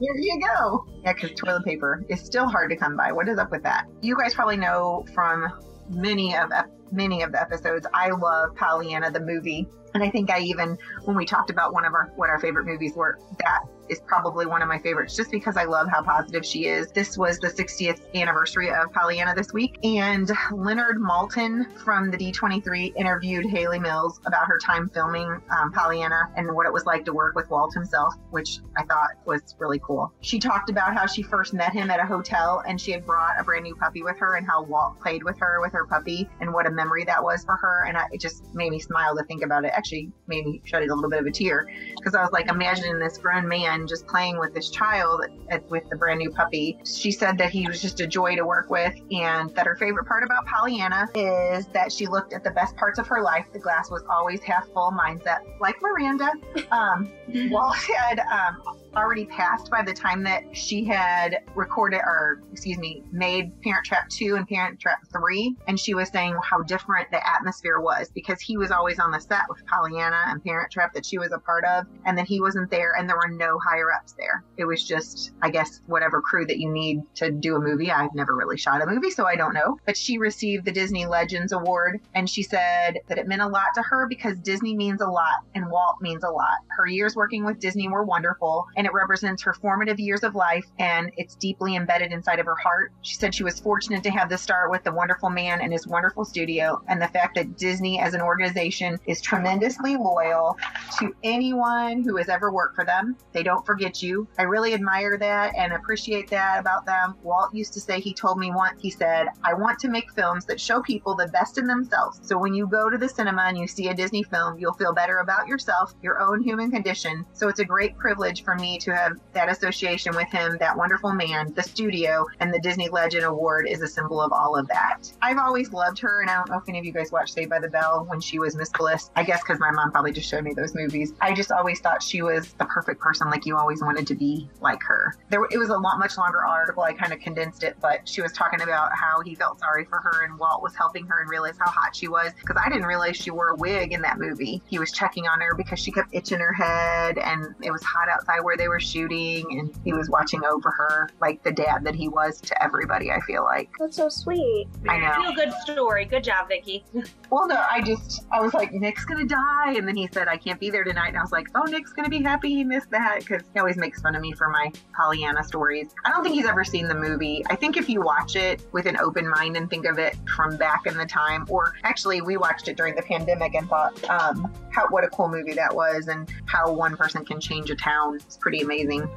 [0.00, 0.84] There you go.
[1.02, 3.12] Yeah, because toilet paper is still hard to come by.
[3.12, 3.86] What is up with that?
[4.02, 5.46] You guys probably know from
[5.90, 6.50] many of
[6.92, 7.86] many of the episodes.
[7.92, 11.84] I love Pollyanna the movie, and I think I even when we talked about one
[11.84, 15.30] of our what our favorite movies were, that is probably one of my favorites, just
[15.30, 16.90] because I love how positive she is.
[16.92, 22.96] This was the 60th anniversary of Pollyanna this week, and Leonard Maltin from the D23
[22.96, 27.12] interviewed Hayley Mills about her time filming um, Pollyanna and what it was like to
[27.12, 30.12] work with Walt himself, which I thought was really cool.
[30.20, 33.38] She talked about how she first met him at a hotel and she had brought
[33.38, 36.28] a brand new puppy with her and how Walt played with her with her puppy
[36.40, 37.84] and what a memory that was for her.
[37.86, 39.72] And I, it just made me smile to think about it.
[39.74, 42.98] Actually, made me shed a little bit of a tear because I was like imagining
[42.98, 46.78] this grown man just playing with this child at, with the brand new puppy.
[46.84, 50.06] She said that he was just a joy to work with and that her favorite
[50.06, 53.46] part about Pollyanna is that she looked at the best parts of her life.
[53.52, 56.30] The glass was always half full mindset, like Miranda.
[56.70, 57.10] Um,
[57.50, 63.02] Walt had um, already passed by the time that she had recorded, or excuse me,
[63.12, 65.56] made Parent Trap 2 and Parent Trap 3.
[65.68, 69.20] And she was saying how different the atmosphere was because he was always on the
[69.20, 71.86] set with Pollyanna and Parent Trap that she was a part of.
[72.04, 74.44] And then he wasn't there and there were no higher ups there.
[74.56, 77.90] It was just, I guess, whatever crew that you need to do a movie.
[77.90, 79.78] I've never really shot a movie, so I don't know.
[79.86, 83.74] But she received the Disney Legends Award and she said that it meant a lot
[83.74, 86.58] to her because Disney means a lot and Walt means a lot.
[86.68, 90.64] Her years working with Disney were wonderful and it represents her formative years of life
[90.78, 92.94] and it's deeply embedded inside of her heart.
[93.02, 95.86] She said she was fortunate to have this start with the wonderful man and his
[95.86, 100.56] wonderful studio and the fact that Disney as an organization is tremendously loyal
[100.98, 103.18] to anyone who has ever worked for them.
[103.32, 104.26] They don't forget you.
[104.38, 107.16] I really admire that and appreciate that about them.
[107.22, 110.46] Walt used to say, he told me once, he said, I want to make films
[110.46, 112.18] that show people the best in themselves.
[112.22, 114.94] So when you go to the cinema and you see a Disney film, you'll feel
[114.94, 117.26] better about yourself, your own human condition.
[117.34, 121.12] So it's a great privilege for me to have that association with him, that wonderful
[121.12, 124.98] man, the studio, and the Disney Legend Award is a symbol of all of that.
[125.22, 127.50] I've always loved her, and I don't know if any of you guys watched Saved
[127.50, 129.10] by the Bell when she was Miss Bliss.
[129.16, 131.12] I guess because my mom probably just showed me those movies.
[131.20, 134.48] I just always thought she was the perfect person, like you always wanted to be
[134.60, 135.16] like her.
[135.30, 136.82] There, it was a lot much longer article.
[136.82, 139.98] I kind of condensed it, but she was talking about how he felt sorry for
[139.98, 142.32] her, and Walt was helping her and realized how hot she was.
[142.40, 144.62] Because I didn't realize she wore a wig in that movie.
[144.66, 148.08] He was checking on her because she kept itching her head, and it was hot
[148.08, 151.94] outside where they were shooting, and he was watching over her like the dad that
[151.94, 153.10] he was to everybody.
[153.10, 153.70] I feel like.
[153.78, 154.68] That's so sweet.
[154.88, 155.22] I know.
[155.22, 156.04] Feel good story.
[156.04, 156.84] Good job, Vicki.
[157.30, 159.74] Well, no, I just, I was like, Nick's gonna die.
[159.76, 161.08] And then he said, I can't be there tonight.
[161.08, 163.76] And I was like, oh, Nick's gonna be happy he missed that because he always
[163.76, 165.94] makes fun of me for my Pollyanna stories.
[166.04, 167.44] I don't think he's ever seen the movie.
[167.48, 170.56] I think if you watch it with an open mind and think of it from
[170.56, 174.52] back in the time, or actually, we watched it during the pandemic and thought, um,
[174.70, 178.16] how, what a cool movie that was and how one person can change a town.
[178.16, 179.08] It's pretty amazing.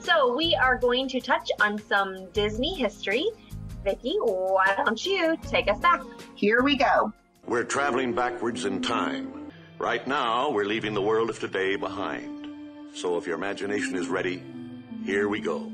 [0.00, 3.30] So we are going to touch on some Disney history.
[3.84, 6.02] Vicki, why don't you take us back?
[6.34, 7.12] Here we go.
[7.46, 9.50] We're traveling backwards in time.
[9.78, 12.46] Right now, we're leaving the world of today behind.
[12.94, 14.42] So if your imagination is ready,
[15.04, 15.70] here we go.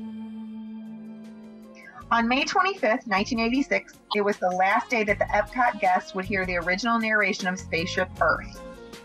[2.11, 6.43] On May 25th, 1986, it was the last day that the Epcot guests would hear
[6.43, 8.61] the original narration of Spaceship Earth.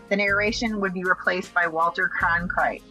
[0.09, 2.81] The narration would be replaced by Walter Cronkite.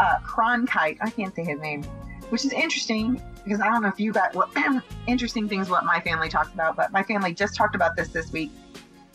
[0.00, 1.82] Uh, Cronkite, I can't say his name,
[2.30, 4.50] which is interesting because I don't know if you got what
[5.06, 8.32] interesting things what my family talks about, but my family just talked about this this
[8.32, 8.50] week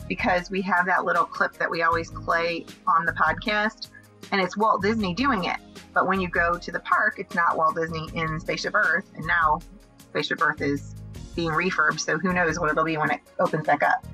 [0.08, 3.88] because we have that little clip that we always play on the podcast,
[4.30, 5.56] and it's Walt Disney doing it.
[5.92, 9.26] But when you go to the park, it's not Walt Disney in Spaceship Earth, and
[9.26, 9.60] now
[9.98, 10.94] Spaceship Earth is
[11.34, 14.06] being refurbed, so who knows what it'll be when it opens back up.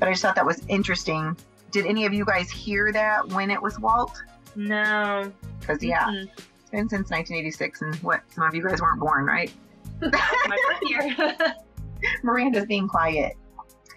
[0.00, 1.36] But I just thought that was interesting.
[1.70, 4.20] Did any of you guys hear that when it was Walt?
[4.68, 5.32] No.
[5.60, 6.28] Because yeah, Mhm.
[6.36, 9.52] it's been since 1986, and what some of you guys weren't born, right?
[10.00, 11.36] My first year.
[12.22, 13.34] Miranda's being quiet.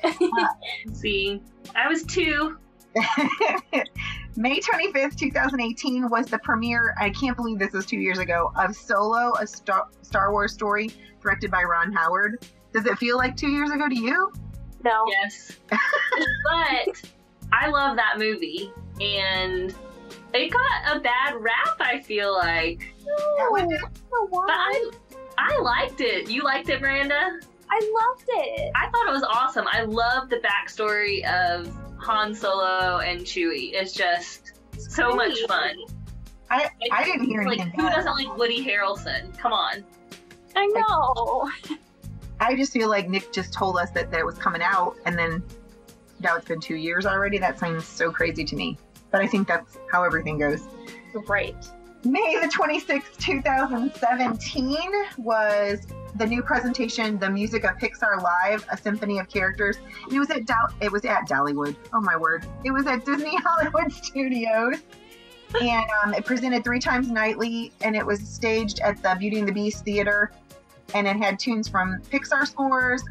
[0.03, 0.19] Let's
[0.99, 1.41] see.
[1.75, 2.57] I was two.
[4.35, 8.75] May 25th, 2018 was the premiere, I can't believe this was two years ago, of
[8.75, 10.89] Solo, a Star, Star Wars story
[11.21, 12.45] directed by Ron Howard.
[12.73, 14.31] Does it feel like two years ago to you?
[14.83, 15.05] No.
[15.07, 15.57] Yes.
[15.69, 17.11] but
[17.51, 19.73] I love that movie, and
[20.33, 21.75] it got a bad rap.
[21.79, 22.93] I feel like,
[23.37, 23.69] That one-
[24.13, 24.89] Oh, but I
[25.37, 26.29] I liked it.
[26.29, 27.39] You liked it, Miranda?
[27.69, 28.71] I loved it.
[28.75, 29.65] I thought it was awesome.
[29.71, 33.71] I love the backstory of Han Solo and Chewie.
[33.73, 35.75] It's just so much fun.
[36.51, 39.35] I, I didn't hear Like, anything who doesn't like Woody Harrelson?
[39.39, 39.83] Come on.
[40.55, 41.49] I know.
[42.39, 45.17] I just feel like Nick just told us that, that it was coming out, and
[45.17, 45.41] then
[46.19, 47.39] now it's been two years already.
[47.39, 48.77] That seems so crazy to me.
[49.13, 50.67] But I think that's how everything goes.
[51.27, 51.55] Right.
[52.03, 54.87] May the 26th, 2017
[55.19, 59.77] was the new presentation, The Music of Pixar Live, A Symphony of Characters.
[60.11, 60.41] It was at
[60.81, 61.75] it was at Dollywood.
[61.93, 62.47] Oh my word.
[62.63, 64.81] It was at Disney Hollywood Studios.
[65.61, 69.47] And um, it presented three times nightly, and it was staged at the Beauty and
[69.47, 70.31] the Beast Theater.
[70.95, 73.03] And it had tunes from Pixar scores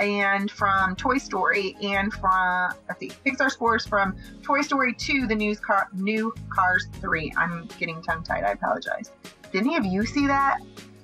[0.00, 5.34] and from Toy Story and from let's see, Pixar scores from Toy Story 2, the
[5.34, 7.32] news car, new Cars 3.
[7.36, 8.44] I'm getting tongue tied.
[8.44, 9.10] I apologize.
[9.52, 10.58] Did any of you see that?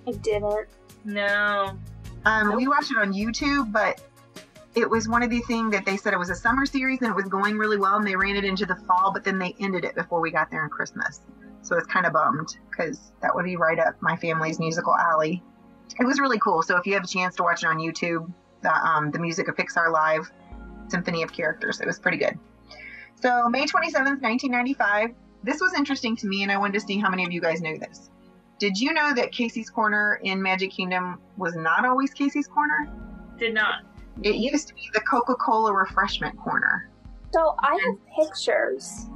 [0.07, 0.69] I didn't.
[1.05, 1.79] No.
[2.25, 4.01] Um, we watched it on YouTube, but
[4.75, 7.11] it was one of the things that they said it was a summer series and
[7.11, 9.55] it was going really well, and they ran it into the fall, but then they
[9.61, 11.21] ended it before we got there in Christmas.
[11.63, 15.43] So it's kind of bummed because that would be right up my family's musical alley.
[15.99, 16.63] It was really cool.
[16.63, 18.31] So if you have a chance to watch it on YouTube,
[18.65, 20.31] the um, the music of Pixar Live
[20.89, 22.37] Symphony of Characters, it was pretty good.
[23.23, 25.11] So May 27th, 1995.
[25.45, 27.61] This was interesting to me, and I wanted to see how many of you guys
[27.61, 28.11] knew this.
[28.59, 32.91] Did you know that Casey's Corner in Magic Kingdom was not always Casey's Corner?
[33.39, 33.83] Did not.
[34.23, 36.89] It used to be the Coca Cola refreshment corner.
[37.33, 39.09] So I have pictures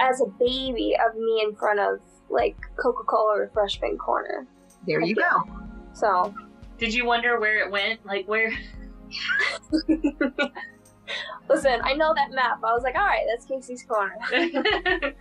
[0.00, 4.46] as a baby of me in front of like Coca Cola refreshment corner.
[4.86, 5.42] There you go.
[5.92, 6.34] So
[6.78, 8.04] Did you wonder where it went?
[8.06, 8.52] Like where?
[11.48, 12.58] listen, I know that map.
[12.64, 14.16] I was like, all right, that's Casey's corner.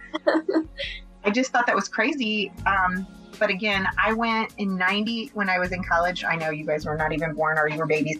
[1.23, 2.51] I just thought that was crazy.
[2.65, 3.05] Um,
[3.39, 6.23] but again, I went in 90 when I was in college.
[6.23, 8.19] I know you guys were not even born or you were babies.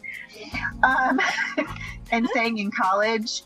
[0.83, 1.19] Um,
[2.11, 3.43] and staying in college.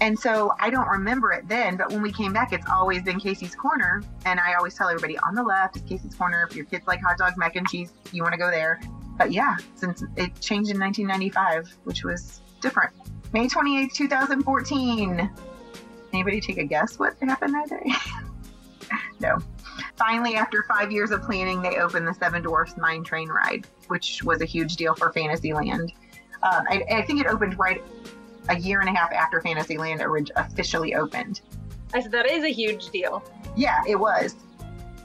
[0.00, 3.18] And so I don't remember it then, but when we came back, it's always been
[3.18, 4.02] Casey's Corner.
[4.26, 6.46] And I always tell everybody on the left is Casey's Corner.
[6.48, 8.80] If your kids like hot dogs, mac and cheese, you want to go there.
[9.16, 12.92] But yeah, since it changed in 1995, which was different.
[13.32, 15.30] May 28th, 2014.
[16.12, 17.92] Anybody take a guess what happened that day?
[19.20, 19.38] no.
[19.96, 24.22] Finally, after five years of planning, they opened the Seven Dwarfs Mine Train ride, which
[24.22, 25.92] was a huge deal for Fantasyland.
[26.42, 27.82] Um, I, I think it opened right
[28.48, 30.02] a year and a half after Fantasyland
[30.36, 31.40] officially opened.
[31.94, 33.22] I said that is a huge deal.
[33.56, 34.36] Yeah, it was.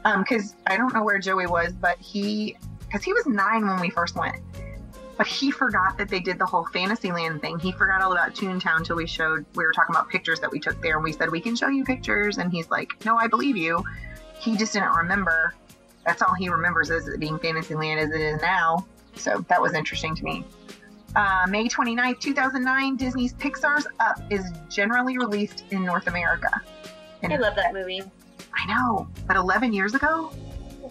[0.03, 2.57] Because I don't know where Joey was, but he,
[2.91, 4.35] because he was nine when we first went,
[5.17, 7.57] but he forgot that they did the whole Fantasyland thing.
[7.57, 10.59] He forgot all about Toontown until we showed, we were talking about pictures that we
[10.59, 12.37] took there, and we said, we can show you pictures.
[12.37, 13.81] And he's like, no, I believe you.
[14.39, 15.55] He just didn't remember.
[16.05, 18.85] That's all he remembers is it being Fantasyland as it is now.
[19.15, 20.43] So that was interesting to me.
[21.15, 26.61] Uh, May 29th, 2009, Disney's Pixar's Up is generally released in North America.
[27.21, 28.01] And I love that movie.
[28.53, 30.33] I know, but 11 years ago?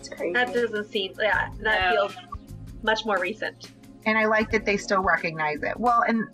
[0.00, 0.32] That's crazy.
[0.32, 1.90] That doesn't seem, yeah, that No.
[1.90, 2.16] feels
[2.82, 3.70] much more recent.
[4.06, 5.78] And I like that they still recognize it.
[5.78, 6.24] Well, and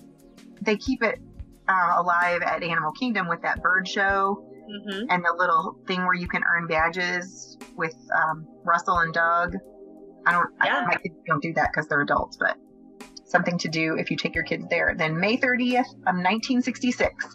[0.62, 1.18] they keep it
[1.68, 6.14] uh, alive at Animal Kingdom with that bird show hmm and the little thing where
[6.14, 9.54] you can earn badges with um, Russell and Doug.
[10.26, 10.78] I don't, Yeah.
[10.78, 12.56] I, my kids don't do that because they're adults, but
[13.24, 14.94] something to do if you take your kids there.
[14.96, 17.26] Then May 30th of 1966,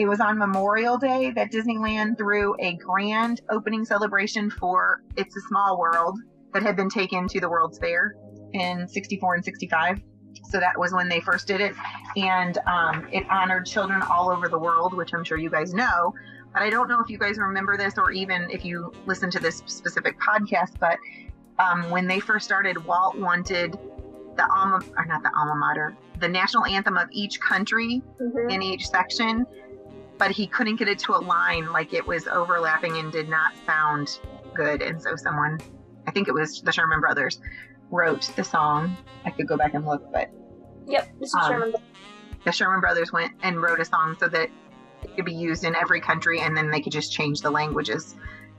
[0.00, 5.40] it was on Memorial Day that Disneyland threw a grand opening celebration for It's a
[5.42, 6.18] Small World
[6.54, 8.14] that had been taken to the World's Fair
[8.54, 10.00] in 64 and 65.
[10.44, 11.74] So that was when they first did it.
[12.16, 16.14] And um, it honored children all over the world, which I'm sure you guys know.
[16.54, 19.38] But I don't know if you guys remember this or even if you listen to
[19.38, 20.96] this specific podcast, but
[21.58, 23.78] um, when they first started, Walt wanted
[24.38, 28.50] the alma, or not the alma mater, the national anthem of each country Mhm.
[28.50, 29.44] in each section,
[30.20, 34.20] but he couldn't get it to align, like it was overlapping and did not sound
[34.54, 34.82] good.
[34.82, 35.58] And so someone,
[36.06, 37.40] I think it was the Sherman Brothers,
[37.90, 38.96] wrote the song.
[39.24, 40.30] I could go back and look, but
[40.86, 41.40] Yep, Mr.
[41.40, 41.74] Um, Sherman.
[42.44, 44.50] the Sherman Brothers went and wrote a song so that
[45.02, 48.14] it could be used in every country, and then they could just change the languages.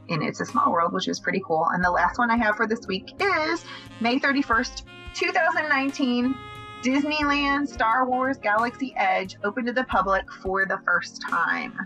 [0.09, 1.67] And it's a small world, which is pretty cool.
[1.71, 3.63] And the last one I have for this week is
[3.99, 4.81] May 31st,
[5.13, 6.35] 2019.
[6.81, 11.77] Disneyland Star Wars Galaxy Edge opened to the public for the first time.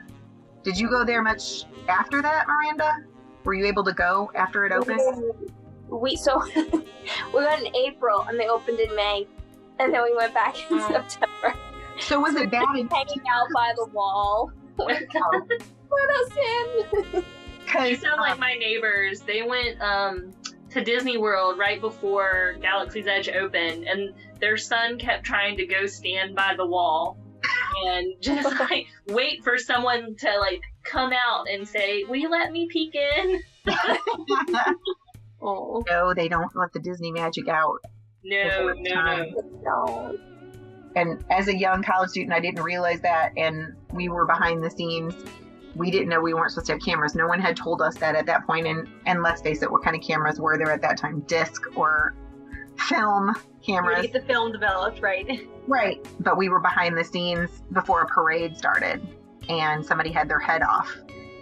[0.64, 2.92] Did you go there much after that, Miranda?
[3.44, 5.02] Were you able to go after it opened?
[5.90, 6.64] We so we
[7.34, 9.28] went in April and they opened in May,
[9.80, 10.88] and then we went back in Oh.
[10.92, 11.54] September,
[12.00, 14.52] So was it bad in hanging out by the wall.
[14.78, 17.04] Let us in.
[17.14, 17.24] You
[17.66, 19.22] Because sound like my neighbors.
[19.22, 20.34] They went um,
[20.76, 25.86] to Disney World right before Galaxy's Edge opened, and their son kept trying to go
[25.86, 27.18] stand by the wall
[27.86, 32.52] and just like wait for someone to like come out and say, "Will you let
[32.52, 33.42] me peek in?"
[35.48, 37.78] Oh, no, they don't let the Disney magic out.
[38.24, 39.34] No, no, time.
[39.62, 39.62] no.
[39.62, 40.18] No.
[40.96, 43.34] And as a young college student, I didn't realize that.
[43.38, 45.14] And we were behind the scenes.
[45.76, 47.16] We didn't know we weren't supposed to have cameras.
[47.16, 48.68] No one had told us that at that point.
[48.68, 51.22] And, and let's face it, what kind of cameras were there at that time?
[51.22, 52.16] Disc or
[52.78, 54.02] film cameras?
[54.02, 55.48] get the film developed, right?
[55.68, 56.06] Right.
[56.20, 59.06] But we were behind the scenes before a parade started
[59.50, 60.96] and somebody had their head off.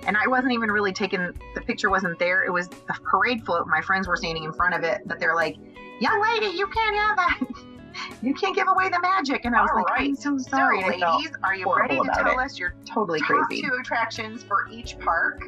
[0.06, 2.44] And I wasn't even really taking the picture wasn't there.
[2.44, 3.68] It was the parade float.
[3.68, 5.58] My friends were standing in front of it, but they're like,
[6.00, 7.40] Young lady, you can't have that.
[8.22, 9.46] You can't give away the magic.
[9.46, 11.32] And I was All like, I'm so sorry, So, ladies.
[11.44, 12.44] Are you ready to tell it.
[12.44, 13.62] us your Totally top crazy.
[13.64, 15.42] two attractions for each park?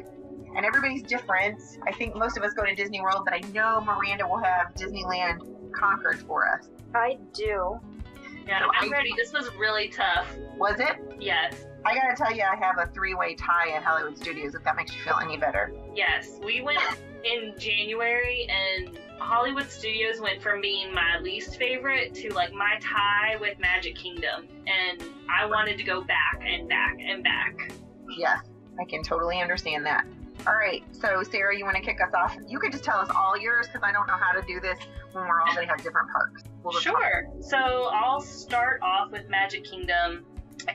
[0.56, 1.60] And everybody's different.
[1.86, 4.72] I think most of us go to Disney World, but I know Miranda will have
[4.74, 5.40] Disneyland
[5.72, 6.68] Concord for us.
[6.94, 7.78] I do.
[8.46, 9.10] Yeah, So I'm I- ready.
[9.16, 10.26] This was really tough.
[10.56, 10.96] Was it?
[11.20, 14.54] Yes, I gotta tell you, I have a three-way tie at Hollywood Studios.
[14.54, 15.72] If that makes you feel any better.
[15.94, 16.38] yes.
[16.42, 16.78] We went
[17.26, 23.36] in January, and Hollywood Studios went from being my least favorite to like my tie
[23.40, 27.72] with Magic Kingdom, and I wanted to go back and back and back.
[28.16, 28.40] Yes,
[28.80, 30.06] I can totally understand that.
[30.46, 32.36] All right, so Sarah, you want to kick us off?
[32.46, 34.78] You could just tell us all yours because I don't know how to do this
[35.12, 36.44] when we're all going to have different parks.
[36.62, 37.00] We'll just talk.
[37.00, 37.26] Sure.
[37.40, 40.24] So I'll start off with Magic Kingdom,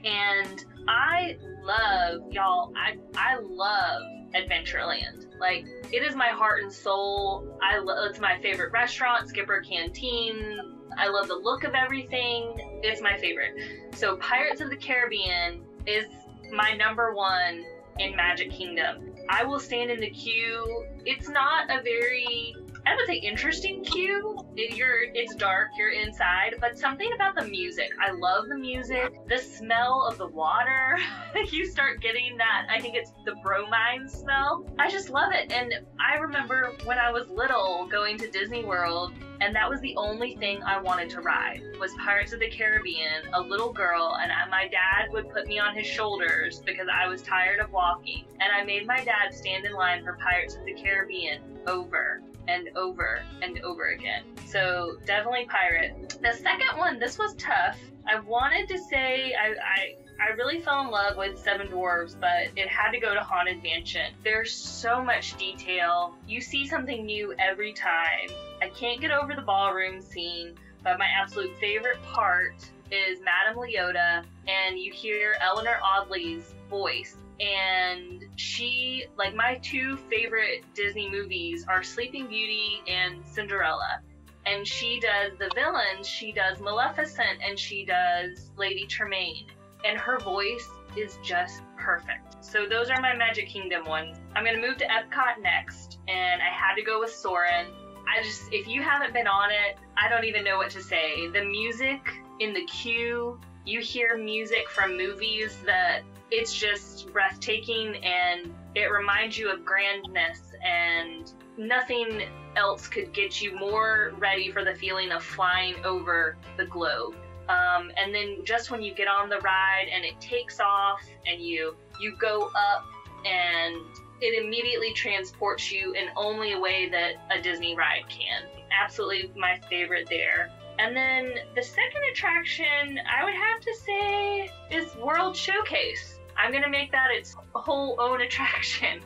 [0.03, 2.73] and I love y'all.
[2.75, 4.01] I I love
[4.35, 5.27] Adventureland.
[5.39, 7.57] Like it is my heart and soul.
[7.61, 10.59] I lo- it's my favorite restaurant, Skipper Canteen.
[10.97, 12.53] I love the look of everything.
[12.83, 13.53] It's my favorite.
[13.95, 16.05] So Pirates of the Caribbean is
[16.51, 17.63] my number one
[17.99, 19.13] in Magic Kingdom.
[19.29, 20.85] I will stand in the queue.
[21.05, 22.55] It's not a very
[22.85, 24.37] I would say interesting queue.
[24.55, 27.91] You're it's dark, you're inside, but something about the music.
[27.99, 30.97] I love the music, the smell of the water.
[31.51, 32.67] you start getting that.
[32.69, 34.65] I think it's the bromine smell.
[34.79, 35.51] I just love it.
[35.51, 39.95] And I remember when I was little going to Disney World, and that was the
[39.95, 43.23] only thing I wanted to ride was Pirates of the Caribbean.
[43.33, 47.07] A little girl, and I, my dad would put me on his shoulders because I
[47.07, 50.65] was tired of walking, and I made my dad stand in line for Pirates of
[50.65, 52.21] the Caribbean over
[52.51, 54.23] and over and over again.
[54.45, 56.17] So definitely pirate.
[56.21, 57.77] The second one, this was tough.
[58.07, 62.55] I wanted to say I, I I really fell in love with Seven Dwarves, but
[62.55, 64.13] it had to go to Haunted Mansion.
[64.23, 66.13] There's so much detail.
[66.27, 68.29] You see something new every time.
[68.61, 72.53] I can't get over the ballroom scene, but my absolute favorite part
[72.91, 80.63] is Madame Leota, and you hear Eleanor Audley's voice and she like my two favorite
[80.75, 84.01] Disney movies are Sleeping Beauty and Cinderella.
[84.45, 89.47] And she does the villains, she does Maleficent and she does Lady Tremaine.
[89.83, 92.43] And her voice is just perfect.
[92.43, 94.19] So those are my Magic Kingdom ones.
[94.35, 97.67] I'm gonna move to Epcot next, and I had to go with Soarin'.
[98.07, 101.27] I just if you haven't been on it, I don't even know what to say.
[101.29, 102.01] The music
[102.39, 106.01] in the queue, you hear music from movies that
[106.31, 112.23] it's just breathtaking and it reminds you of grandness and nothing
[112.55, 117.15] else could get you more ready for the feeling of flying over the globe.
[117.49, 121.41] Um, and then just when you get on the ride and it takes off and
[121.41, 122.85] you you go up
[123.25, 123.75] and
[124.21, 128.43] it immediately transports you in only a way that a disney ride can.
[128.71, 130.49] Absolutely my favorite there.
[130.79, 136.10] And then the second attraction I would have to say is World Showcase.
[136.41, 139.01] I'm gonna make that its whole own attraction.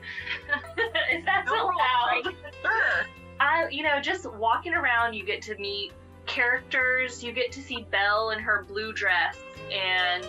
[1.11, 2.25] if that's No rules, allowed.
[2.25, 2.35] right?
[2.61, 3.05] Sure.
[3.39, 5.91] I, you know, just walking around, you get to meet
[6.25, 7.21] characters.
[7.23, 9.37] You get to see Belle in her blue dress,
[9.69, 10.25] and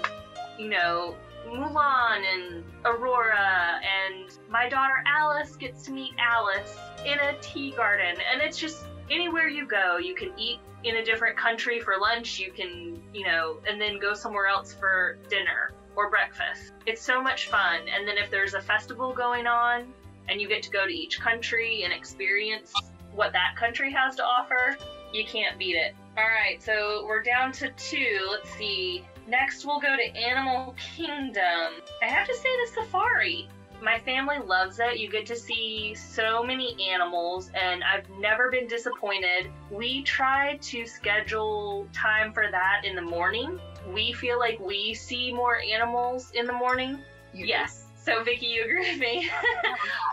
[0.59, 1.15] you know,
[1.47, 8.17] Mulan and Aurora, and my daughter Alice gets to meet Alice in a tea garden,
[8.33, 12.41] and it's just anywhere you go, you can eat in a different country for lunch.
[12.41, 16.73] You can, you know, and then go somewhere else for dinner or breakfast.
[16.87, 17.81] It's so much fun.
[17.89, 19.93] And then if there's a festival going on,
[20.29, 22.73] and you get to go to each country and experience
[23.15, 24.77] what that country has to offer,
[25.13, 25.95] you can't beat it.
[26.19, 28.27] All right, so we're down to two.
[28.31, 29.05] Let's see.
[29.29, 31.83] Next, we'll go to Animal Kingdom.
[32.03, 33.49] I have to say the safari.
[33.83, 34.99] My family loves it.
[34.99, 39.51] You get to see so many animals, and I've never been disappointed.
[39.71, 43.61] We try to schedule time for that in the morning.
[43.95, 46.99] We feel like we see more animals in the morning.
[47.33, 47.85] You Yes.
[47.97, 49.29] So, Vicki, you agree with me?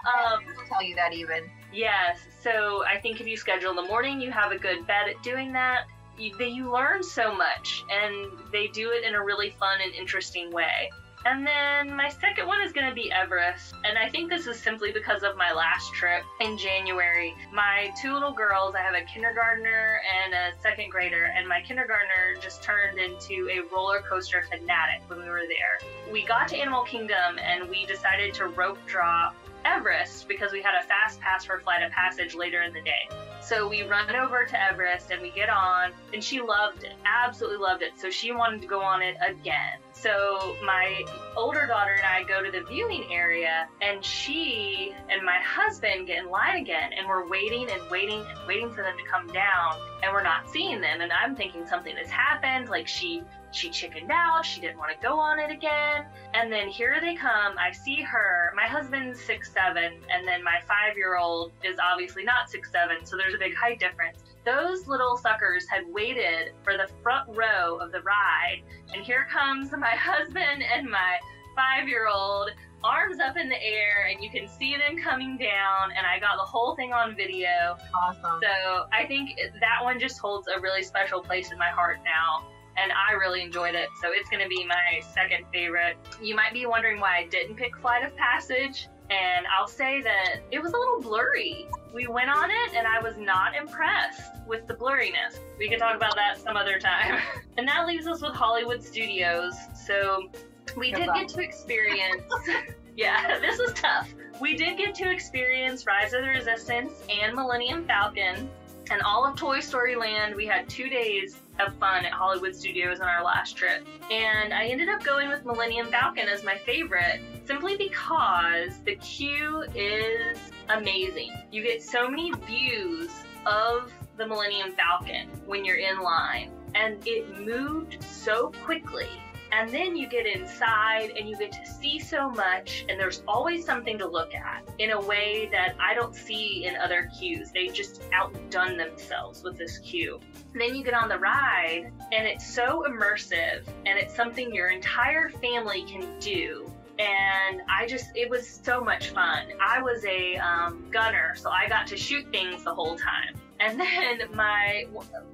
[0.03, 1.49] Um, I'll tell you that even.
[1.71, 2.19] Yes.
[2.41, 5.21] So I think if you schedule in the morning, you have a good bet at
[5.23, 5.85] doing that.
[6.17, 9.93] You, they, you learn so much, and they do it in a really fun and
[9.93, 10.91] interesting way.
[11.25, 13.75] And then my second one is going to be Everest.
[13.85, 17.33] And I think this is simply because of my last trip in January.
[17.53, 22.35] My two little girls, I have a kindergartner and a second grader, and my kindergartner
[22.41, 25.89] just turned into a roller coaster fanatic when we were there.
[26.11, 30.73] We got to Animal Kingdom and we decided to rope drop Everest because we had
[30.75, 33.07] a fast pass for Flight of Passage later in the day.
[33.41, 37.59] So we run over to Everest and we get on, and she loved it, absolutely
[37.59, 37.93] loved it.
[37.97, 39.79] So she wanted to go on it again.
[40.03, 41.05] So my
[41.37, 46.17] older daughter and I go to the viewing area, and she and my husband get
[46.17, 49.79] in line again, and we're waiting and waiting and waiting for them to come down,
[50.03, 50.99] and we're not seeing them.
[50.99, 53.23] And I'm thinking something has happened, like she
[53.53, 56.05] she chickened out, she didn't want to go on it again.
[56.33, 57.55] And then here they come.
[57.57, 58.51] I see her.
[58.57, 63.05] My husband's six seven, and then my five year old is obviously not six seven,
[63.05, 64.19] so there's a big height difference.
[64.45, 68.63] Those little suckers had waited for the front row of the ride,
[68.93, 71.17] and here comes my husband and my
[71.55, 72.49] five year old
[72.83, 76.35] arms up in the air and you can see them coming down and I got
[76.35, 77.77] the whole thing on video.
[77.95, 78.41] Awesome.
[78.41, 82.49] So I think that one just holds a really special place in my heart now.
[82.75, 85.95] And I really enjoyed it, so it's gonna be my second favorite.
[86.21, 90.39] You might be wondering why I didn't pick Flight of Passage, and I'll say that
[90.51, 91.67] it was a little blurry.
[91.93, 95.39] We went on it, and I was not impressed with the blurriness.
[95.57, 97.21] We can talk about that some other time.
[97.57, 99.53] and that leaves us with Hollywood Studios.
[99.85, 100.29] So
[100.75, 102.23] we did get to experience.
[102.97, 104.13] yeah, this was tough.
[104.41, 108.49] We did get to experience Rise of the Resistance and Millennium Falcon.
[108.91, 112.99] And all of Toy Story Land, we had two days of fun at Hollywood Studios
[112.99, 113.85] on our last trip.
[114.11, 119.63] And I ended up going with Millennium Falcon as my favorite simply because the queue
[119.75, 120.37] is
[120.69, 121.31] amazing.
[121.51, 123.11] You get so many views
[123.45, 129.09] of the Millennium Falcon when you're in line, and it moved so quickly.
[129.55, 133.63] And then you get inside and you get to see so much, and there's always
[133.63, 137.51] something to look at in a way that I don't see in other queues.
[137.51, 140.19] They just outdone themselves with this queue.
[140.55, 145.29] Then you get on the ride, and it's so immersive, and it's something your entire
[145.29, 149.47] family can do and I just it was so much fun.
[149.59, 153.35] I was a um, gunner, so I got to shoot things the whole time.
[153.59, 154.85] And then my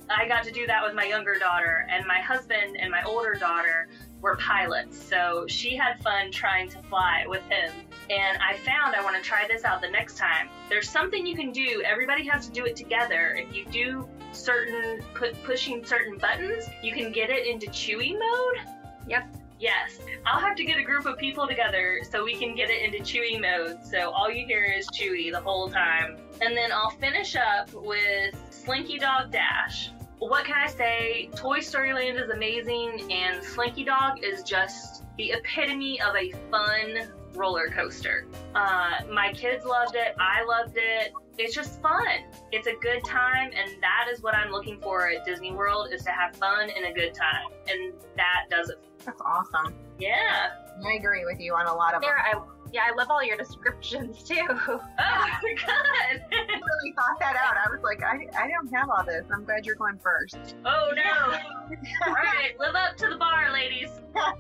[0.10, 3.34] I got to do that with my younger daughter, and my husband and my older
[3.34, 3.90] daughter
[4.22, 7.74] were pilots, so she had fun trying to fly with him.
[8.10, 10.50] And I found I want to try this out the next time.
[10.68, 11.84] There's something you can do.
[11.86, 13.38] Everybody has to do it together.
[13.38, 18.66] If you do certain put pushing certain buttons, you can get it into Chewie mode.
[19.08, 19.36] Yep.
[19.60, 22.82] Yes, I'll have to get a group of people together so we can get it
[22.82, 23.86] into Chewie mode.
[23.86, 26.16] So all you hear is Chewie the whole time.
[26.42, 29.92] And then I'll finish up with Slinky Dog Dash.
[30.20, 31.30] What can I say?
[31.36, 37.10] Toy Story Land is amazing, and Slinky Dog is just the epitome of a fun
[37.36, 38.28] roller coaster.
[38.54, 40.16] Uh, my kids loved it.
[40.20, 41.14] I loved it.
[41.38, 42.26] It's just fun.
[42.52, 46.04] It's a good time, and that is what I'm looking for at Disney World: is
[46.04, 48.78] to have fun and a good time, and that does it.
[49.06, 49.74] That's awesome.
[50.00, 50.50] Yeah.
[50.86, 52.12] I agree with you on a lot of them.
[52.12, 52.40] I
[52.74, 54.36] yeah, I love all your descriptions too.
[54.50, 55.60] Oh, good.
[55.68, 57.56] I really thought that out.
[57.58, 59.26] I was like, I, I don't have all this.
[59.34, 60.56] I'm glad you're going first.
[60.66, 61.38] oh no.
[62.08, 63.90] all right, live up to the bar, ladies.
[64.16, 64.34] all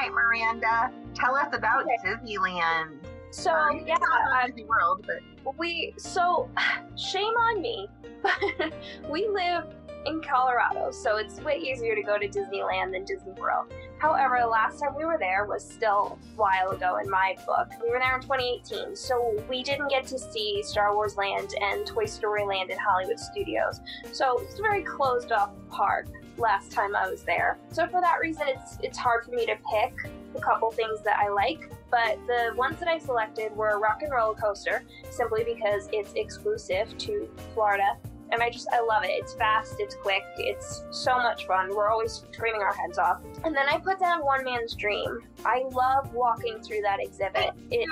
[0.00, 2.98] right, Miranda, tell us about Disneyland.
[3.30, 6.48] So Uh, yeah, can about Disney World, but we so
[6.96, 7.88] shame on me,
[8.22, 8.72] but
[9.10, 9.64] we live
[10.06, 13.72] in Colorado, so it's way easier to go to Disneyland than Disney World.
[13.98, 17.70] However, the last time we were there was still a while ago in my book.
[17.82, 21.86] We were there in 2018, so we didn't get to see Star Wars Land and
[21.86, 23.80] Toy Story Land in Hollywood Studios.
[24.12, 27.58] So it's a very closed off park last time I was there.
[27.70, 29.94] So for that reason, it's it's hard for me to pick
[30.34, 31.70] a couple things that I like.
[31.90, 36.96] But the ones that I selected were Rock and Roller Coaster, simply because it's exclusive
[36.98, 37.96] to Florida.
[38.34, 39.12] And I just, I love it.
[39.12, 41.72] It's fast, it's quick, it's so much fun.
[41.72, 43.20] We're always screaming our heads off.
[43.44, 45.20] And then I put down One Man's Dream.
[45.44, 47.50] I love walking through that exhibit.
[47.70, 47.88] It,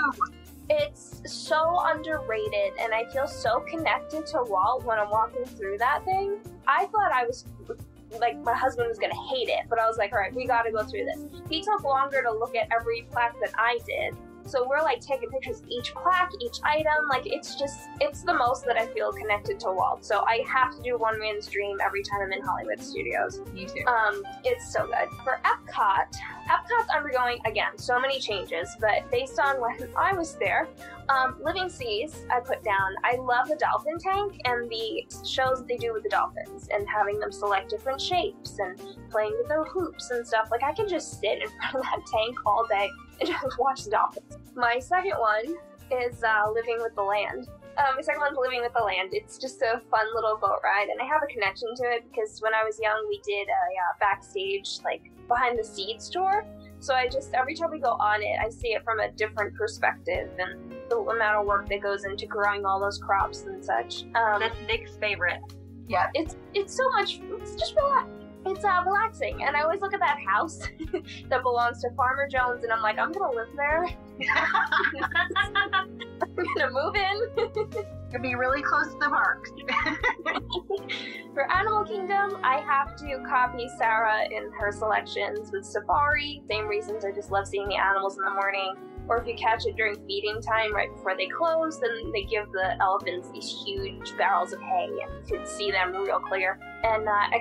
[0.68, 6.04] it's so underrated, and I feel so connected to Walt when I'm walking through that
[6.04, 6.38] thing.
[6.66, 7.44] I thought I was
[8.18, 10.72] like my husband was gonna hate it, but I was like, all right, we gotta
[10.72, 11.24] go through this.
[11.48, 14.16] He took longer to look at every plaque than I did,
[14.46, 17.08] So we're like taking pictures of each plaque, each item.
[17.08, 20.04] Like it's just, it's the most that I feel connected to Walt.
[20.04, 23.40] So I have to do One Man's Dream every time I'm in Hollywood Studios.
[23.52, 23.84] Me too.
[23.86, 25.08] Um, it's so good.
[25.24, 26.12] For Epcot,
[26.50, 30.68] Epcot's undergoing again so many changes, but based on when I was there,
[31.08, 32.94] um, Living Seas, I put down.
[33.04, 37.18] I love the dolphin tank and the shows they do with the dolphins and having
[37.18, 38.80] them select different shapes and
[39.10, 40.48] playing with their hoops and stuff.
[40.50, 42.88] Like I could just sit in front of that tank all day
[43.58, 44.38] watch the dolphins.
[44.54, 45.56] My second one
[45.90, 47.48] is uh, Living with the Land.
[47.78, 49.10] Um, my second one's Living with the Land.
[49.12, 52.40] It's just a fun little boat ride, and I have a connection to it because
[52.40, 56.44] when I was young, we did a uh, backstage, like behind the scenes tour.
[56.80, 59.54] So I just every time we go on it, I see it from a different
[59.54, 64.02] perspective and the amount of work that goes into growing all those crops and such.
[64.14, 65.40] Um, That's Nick's favorite.
[65.88, 66.10] Yeah.
[66.14, 67.20] it's it's so much.
[67.40, 68.08] It's just relax.
[68.44, 70.58] It's uh, relaxing, and I always look at that house
[71.28, 73.86] that belongs to Farmer Jones, and I'm like, I'm gonna live there.
[75.74, 77.84] I'm gonna move in.
[78.10, 79.50] Could be really close to the parks.
[81.32, 86.42] For Animal Kingdom, I have to copy Sarah in her selections with Safari.
[86.48, 88.74] Same reasons, I just love seeing the animals in the morning.
[89.12, 92.50] Or if you catch it during feeding time right before they close, then they give
[92.50, 96.58] the elephants these huge barrels of hay and you can see them real clear.
[96.82, 97.36] And uh,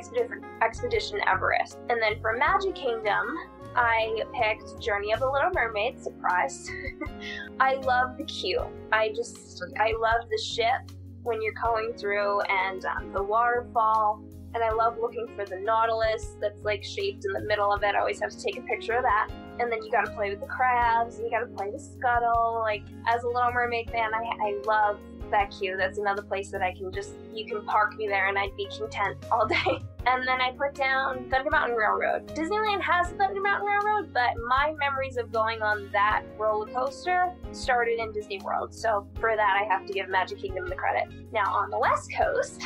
[0.61, 1.77] Expedition, Everest.
[1.89, 3.37] And then for Magic Kingdom,
[3.73, 6.69] I picked Journey of the Little Mermaid, surprise.
[7.61, 8.67] I love the queue.
[8.91, 10.91] I just, I love the ship
[11.23, 14.21] when you're going through and um, the waterfall.
[14.53, 17.95] And I love looking for the Nautilus that's like shaped in the middle of it.
[17.95, 19.29] I always have to take a picture of that.
[19.61, 22.59] And then you gotta play with the crabs and you gotta play the scuttle.
[22.61, 24.99] Like, as a Little Mermaid fan, I, I love
[25.31, 25.75] that queue.
[25.77, 28.67] That's another place that I can just, you can park me there and I'd be
[28.67, 29.81] content all day.
[30.07, 32.27] And then I put down Thunder Mountain Railroad.
[32.29, 37.99] Disneyland has Thunder Mountain Railroad, but my memories of going on that roller coaster started
[37.99, 38.73] in Disney World.
[38.73, 41.03] So for that, I have to give Magic Kingdom the credit.
[41.31, 42.61] Now on the West Coast,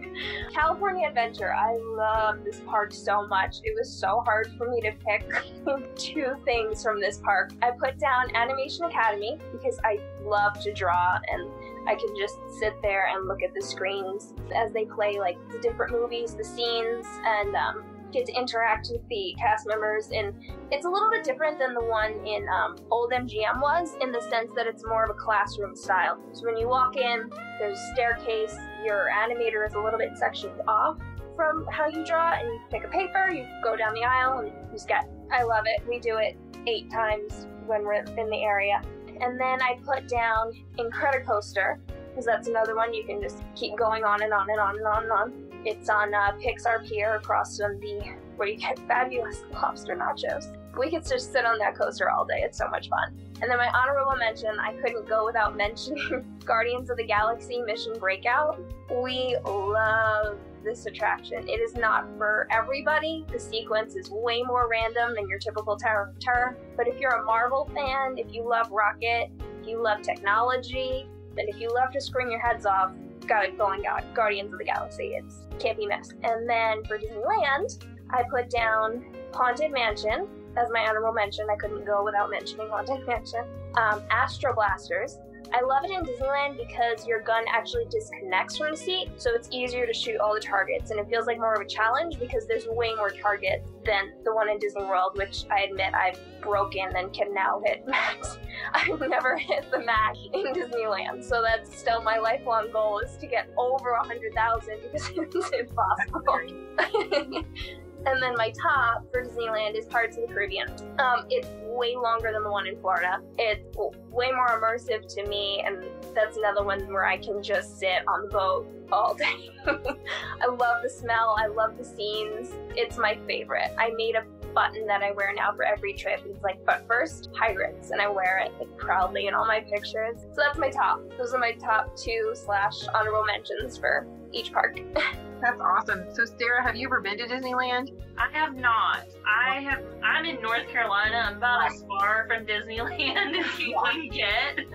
[0.54, 1.52] California Adventure.
[1.52, 3.56] I love this park so much.
[3.64, 5.30] It was so hard for me to pick
[5.96, 7.52] two things from this park.
[7.60, 11.50] I put down Animation Academy because I love to draw and
[11.86, 15.58] I can just sit there and look at the screens as they play like the
[15.58, 20.10] different movies, the scenes, and um, get to interact with the cast members.
[20.12, 20.34] And
[20.70, 24.20] it's a little bit different than the one in um, Old MGM was in the
[24.22, 26.18] sense that it's more of a classroom style.
[26.32, 30.60] So when you walk in, there's a staircase, your animator is a little bit sectioned
[30.66, 30.98] off
[31.36, 34.52] from how you draw, and you pick a paper, you go down the aisle, and
[34.72, 35.06] you sketch.
[35.30, 35.86] I love it.
[35.88, 38.82] We do it eight times when we're in the area.
[39.20, 41.78] And then I put down Incredicoaster,
[42.10, 44.86] because that's another one you can just keep going on and on and on and
[44.86, 45.32] on and on.
[45.64, 50.56] It's on uh, Pixar Pier across from the where you get fabulous lobster nachos.
[50.78, 52.40] We could just sit on that coaster all day.
[52.42, 53.18] It's so much fun.
[53.40, 57.94] And then my honorable mention, I couldn't go without mentioning Guardians of the Galaxy Mission
[57.98, 58.60] Breakout.
[58.90, 61.48] We love this attraction.
[61.48, 63.24] It is not for everybody.
[63.30, 66.56] The sequence is way more random than your typical Tower of Terror.
[66.76, 69.30] But if you're a Marvel fan, if you love Rocket,
[69.60, 72.92] if you love technology, and if you love to scream your heads off,
[73.26, 75.14] gotta go on Ga- Guardians of the Galaxy.
[75.14, 76.14] It's can't be missed.
[76.22, 79.04] And then for Disneyland, I put down
[79.34, 81.46] Haunted Mansion as my honorable mention.
[81.50, 83.44] I couldn't go without mentioning Haunted Mansion.
[83.76, 85.18] Um, Astro Blasters.
[85.52, 89.48] I love it in Disneyland because your gun actually disconnects from the seat, so it's
[89.50, 92.46] easier to shoot all the targets, and it feels like more of a challenge because
[92.46, 96.94] there's way more targets than the one in Disney World, which I admit I've broken
[96.96, 98.38] and can now hit max.
[98.74, 103.26] I've never hit the max in Disneyland, so that's still my lifelong goal is to
[103.26, 106.40] get over a hundred thousand because it's impossible.
[108.06, 110.68] and then my top for Disneyland is Pirates of the Caribbean.
[110.98, 113.20] Um, it's way longer than the one in Florida.
[113.38, 113.76] It's
[114.10, 115.84] way more immersive to me, and
[116.14, 119.50] that's another one where I can just sit on the boat all day.
[119.66, 121.36] I love the smell.
[121.38, 122.50] I love the scenes.
[122.70, 123.70] It's my favorite.
[123.78, 124.24] I made a
[124.54, 126.22] button that I wear now for every trip.
[126.24, 130.16] It's like, but first, pirates, and I wear it like, proudly in all my pictures.
[130.34, 131.00] So that's my top.
[131.16, 134.80] Those are my top two slash honorable mentions for each park.
[135.40, 136.04] That's awesome.
[136.12, 137.92] So, Sarah, have you ever been to Disneyland?
[138.16, 139.06] I have not.
[139.26, 139.84] I have.
[140.02, 141.16] I'm in North Carolina.
[141.16, 144.66] I'm about as far from Disneyland as you can get.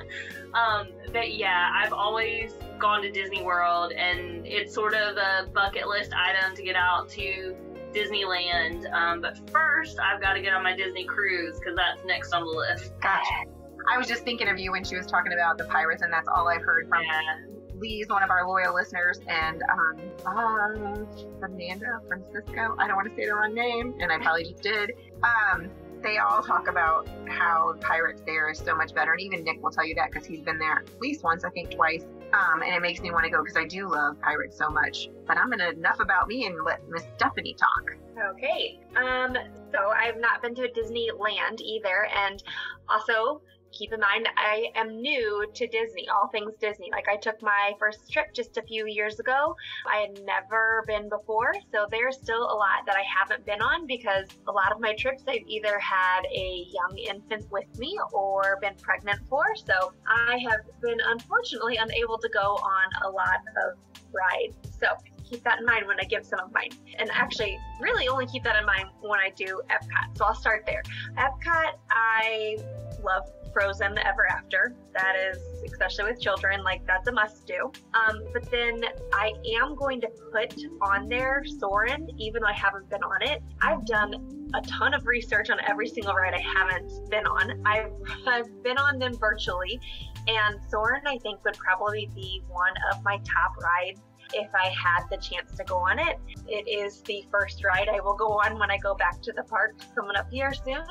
[0.53, 5.87] Um, but yeah, I've always gone to Disney World, and it's sort of a bucket
[5.87, 7.55] list item to get out to
[7.93, 8.91] Disneyland.
[8.93, 12.43] Um, but first, I've got to get on my Disney cruise because that's next on
[12.43, 12.93] the list.
[13.01, 13.49] Gotcha.
[13.91, 16.27] I was just thinking of you when she was talking about the pirates, and that's
[16.27, 17.53] all I've heard from Yeah.
[17.83, 22.75] Lee's one of our loyal listeners, and um, uh, Amanda Francisco.
[22.79, 24.93] I don't want to say the wrong name, and I probably just did.
[25.21, 25.69] Um,
[26.01, 29.71] they all talk about how Pirates there is so much better, and even Nick will
[29.71, 32.05] tell you that because he's been there at least once, I think twice.
[32.33, 35.09] Um, and it makes me want to go because I do love Pirates so much.
[35.27, 37.95] But I'm gonna enough about me and let Miss Stephanie talk.
[38.31, 38.79] Okay.
[38.95, 39.35] Um,
[39.71, 42.41] so I've not been to Disneyland either, and
[42.89, 43.41] also
[43.73, 46.89] keep in mind I am new to Disney, all things Disney.
[46.91, 49.55] Like I took my first trip just a few years ago.
[49.91, 53.87] I had never been before, so there's still a lot that I haven't been on
[53.87, 58.59] because a lot of my trips I've either had a young infant with me or
[58.61, 59.43] been pregnant for.
[59.55, 63.77] So I have been unfortunately unable to go on a lot of
[64.13, 64.55] rides.
[64.79, 64.87] So
[65.23, 66.69] keep that in mind when I give some of mine.
[66.99, 70.17] And actually, really only keep that in mind when I do Epcot.
[70.17, 70.83] So I'll start there.
[71.17, 72.57] Epcot, I
[73.03, 73.23] love
[73.53, 74.75] Frozen Ever After.
[74.93, 77.71] That is, especially with children, like that's a must do.
[77.93, 78.83] Um, but then
[79.13, 83.41] I am going to put on there Soarin', even though I haven't been on it.
[83.61, 87.61] I've done a ton of research on every single ride I haven't been on.
[87.65, 87.91] I've,
[88.27, 89.79] I've been on them virtually,
[90.27, 94.01] and Soarin', I think, would probably be one of my top rides
[94.33, 96.17] if I had the chance to go on it.
[96.47, 99.43] It is the first ride I will go on when I go back to the
[99.43, 100.83] park coming up here soon.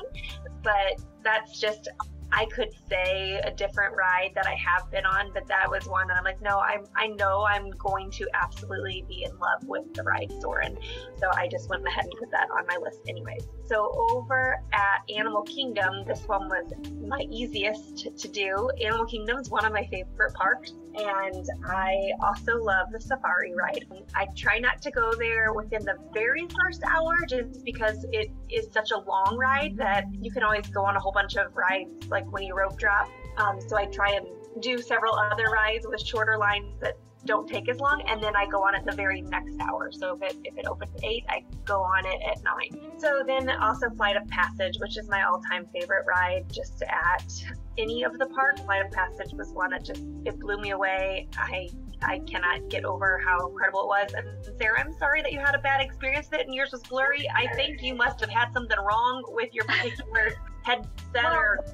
[0.63, 1.89] But that's just
[2.35, 6.07] I could say a different ride that I have been on, but that was one
[6.07, 9.93] that I'm like, no, I'm I know I'm going to absolutely be in love with
[9.93, 10.77] the ride Soarin'.
[11.17, 13.47] So I just went ahead and put that on my list anyways.
[13.65, 16.73] So over at Animal Kingdom, this one was
[17.07, 18.69] my easiest to, to do.
[18.83, 23.85] Animal Kingdom is one of my favorite parks, and I also love the safari ride.
[24.15, 28.67] I try not to go there within the very first hour just because it is
[28.71, 32.07] such a long ride that you can always go on a whole bunch of rides
[32.07, 33.09] like when you rope drop.
[33.37, 34.27] Um, so I try and
[34.61, 38.45] do several other rides with shorter lines that don't take as long and then I
[38.47, 39.91] go on it the very next hour.
[39.91, 42.99] So if it if it opens at eight, I go on it at nine.
[42.99, 47.31] So then also Flight of Passage, which is my all-time favorite ride, just at
[47.77, 48.61] any of the parks.
[48.61, 51.27] Flight of Passage was one that just it blew me away.
[51.37, 51.69] I
[52.01, 54.13] I cannot get over how incredible it was.
[54.13, 54.27] And
[54.59, 57.29] Sarah, I'm sorry that you had a bad experience with it and yours was blurry.
[57.33, 61.65] I think you must have had something wrong with your particular headset or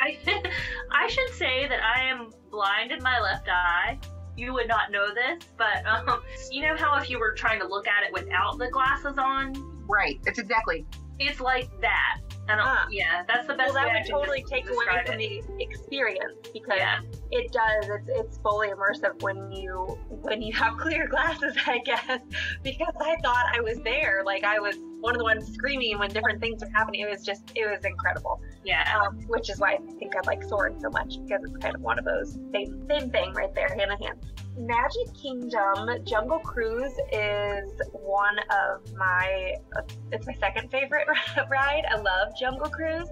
[0.00, 0.18] I,
[0.90, 3.98] I should say that I am blind in my left eye.
[4.36, 7.66] You would not know this, but um, you know how if you were trying to
[7.66, 9.54] look at it without the glasses on,
[9.88, 10.18] Right.
[10.26, 10.84] It's exactly.
[11.18, 12.18] it's like that.
[12.48, 12.86] And Ah.
[12.90, 15.44] yeah, that's the best well, that would totally take away from it.
[15.48, 17.00] the experience because Yeah.
[17.32, 17.88] it does.
[17.88, 22.20] It's, it's fully immersive when you when you have clear glasses, I guess.
[22.62, 24.76] Because I thought I was there, like I was
[25.06, 27.02] one of the ones screaming when different things are happening.
[27.02, 28.42] It was just, it was incredible.
[28.64, 28.82] Yeah.
[29.00, 31.80] Um, which is why I think I like Soarin' so much because it's kind of
[31.80, 34.18] one of those same same thing right there, hand in hand.
[34.58, 39.54] Magic Kingdom Jungle Cruise is one of my
[40.10, 41.06] it's my second favorite
[41.50, 41.82] ride.
[41.90, 43.08] I love Jungle Cruise.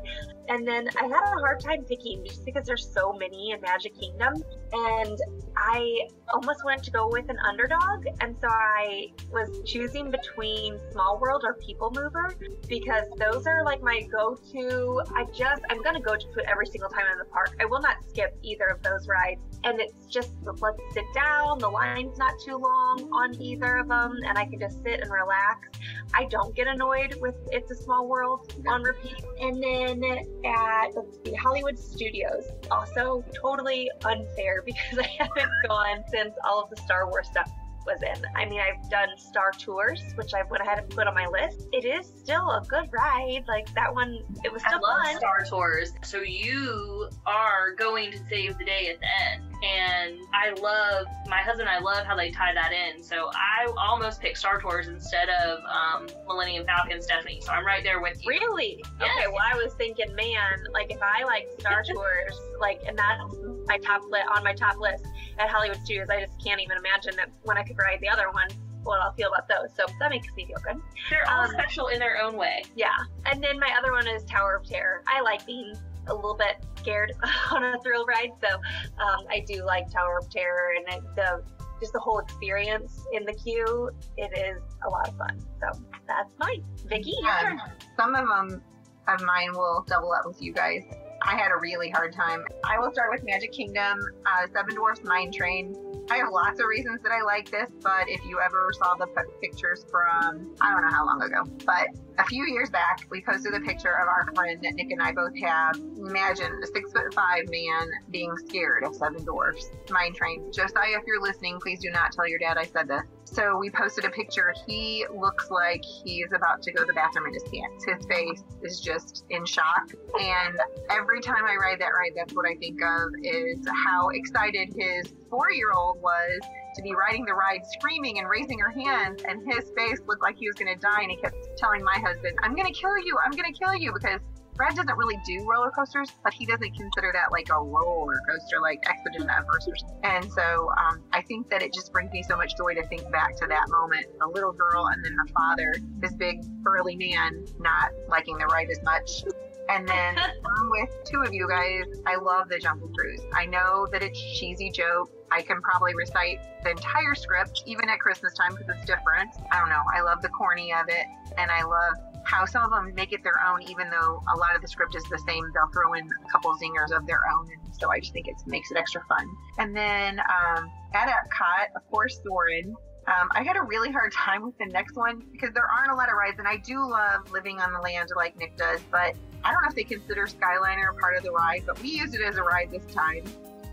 [0.49, 3.99] And then I had a hard time picking just because there's so many in Magic
[3.99, 4.35] Kingdom.
[4.73, 5.19] And
[5.57, 8.05] I almost wanted to go with an underdog.
[8.21, 12.35] And so I was choosing between Small World or People Mover
[12.69, 15.03] because those are like my go to.
[15.15, 17.57] I just, I'm going to go to every single time in the park.
[17.61, 19.54] I will not skip either of those rides.
[19.65, 21.59] And it's just, let's sit down.
[21.59, 24.19] The line's not too long on either of them.
[24.27, 25.69] And I can just sit and relax.
[26.13, 29.25] I don't get annoyed with It's a Small World on repeat.
[29.41, 30.05] And then
[30.45, 30.89] at
[31.25, 37.09] see, Hollywood Studios, also totally unfair because I haven't gone since all of the Star
[37.09, 37.51] Wars stuff
[37.87, 38.25] was in.
[38.35, 41.69] I mean, I've done Star Tours, which I went ahead and put on my list.
[41.73, 43.45] It is still a good ride.
[43.47, 45.17] Like that one, it was I still love fun.
[45.17, 45.93] Star Tours.
[46.03, 49.54] So you are going to save the day at the end.
[49.65, 51.69] And I love my husband.
[51.69, 53.03] and I love how they tie that in.
[53.03, 57.41] So I almost picked Star Tours instead of um, Millennium Falcon, Stephanie.
[57.41, 58.29] So I'm right there with you.
[58.29, 58.83] Really?
[59.01, 59.11] Yes.
[59.19, 59.27] Okay.
[59.29, 63.35] Well, I was thinking, man, like if I like Star Tours, like, and that's
[63.67, 65.07] my top lit on my top list
[65.39, 66.09] at Hollywood Studios.
[66.11, 68.49] I just can't even imagine that when I could ride the other one,
[68.83, 69.75] what I'll feel about those.
[69.75, 70.77] So that makes me feel good.
[71.09, 72.65] They're all Um, special in their own way.
[72.77, 72.89] Yeah.
[73.25, 75.03] And then my other one is Tower of Terror.
[75.07, 75.73] I like being
[76.09, 77.13] a little bit scared
[77.51, 81.43] on a thrill ride, so um, I do like Tower of Terror and it, the
[81.81, 83.91] just the whole experience in the queue.
[84.17, 85.41] It is a lot of fun.
[85.61, 86.65] So that's mine.
[86.87, 87.51] Vicki, your.
[87.51, 87.61] Um,
[87.97, 88.63] some of them
[89.09, 90.83] of mine will double up with you guys.
[91.25, 92.45] I had a really hard time.
[92.65, 95.75] I will start with Magic Kingdom, uh, Seven Dwarfs Mine Train.
[96.11, 99.07] I have lots of reasons that I like this, but if you ever saw the
[99.41, 103.55] pictures from, I don't know how long ago, but a few years back, we posted
[103.55, 105.77] a picture of our friend that Nick and I both have.
[105.97, 110.53] Imagine a six foot five man being scared of Seven Dwarfs Mine Train.
[110.53, 113.03] Josiah, if you're listening, please do not tell your dad I said this.
[113.35, 114.55] So we posted a picture.
[114.65, 117.85] He looks like he's about to go to the bathroom in his pants.
[117.85, 119.91] His face is just in shock.
[120.21, 120.57] And
[120.89, 125.13] every time I ride that ride, that's what I think of is how excited his
[125.29, 126.41] four year old was
[126.77, 129.25] to be riding the ride, screaming and raising her hands.
[129.27, 131.03] And his face looked like he was going to die.
[131.03, 133.19] And he kept telling my husband, I'm going to kill you.
[133.25, 134.21] I'm going to kill you because
[134.57, 138.61] Brad doesn't really do roller coasters, but he doesn't consider that like a roller coaster,
[138.61, 139.99] like Expedition Everest or something.
[140.05, 143.11] And so um, I think that it just brings me so much joy to think
[143.11, 144.07] back to that moment.
[144.23, 148.71] A little girl and then her father, this big burly man, not liking the ride
[148.71, 149.25] as much.
[149.69, 150.17] And then
[150.71, 153.23] with two of you guys, I love the Jungle Cruise.
[153.35, 155.11] I know that it's cheesy joke.
[155.31, 159.31] I can probably recite the entire script, even at Christmas time, because it's different.
[159.51, 159.83] I don't know.
[159.93, 161.07] I love the corny of it,
[161.39, 164.57] and I love how some of them make it their own, even though a lot
[164.57, 165.45] of the script is the same.
[165.55, 168.37] They'll throw in a couple zingers of their own, and so I just think it
[168.47, 169.29] makes it extra fun.
[169.59, 172.75] And then um, at Epcot, of course, Soarin'.
[173.07, 175.95] Um, I had a really hard time with the next one because there aren't a
[175.95, 179.15] lot of rides, and I do love living on the land like Nick does, but
[179.45, 182.23] I don't know if they consider Skyliner part of the ride, but we used it
[182.23, 183.25] as a ride this time,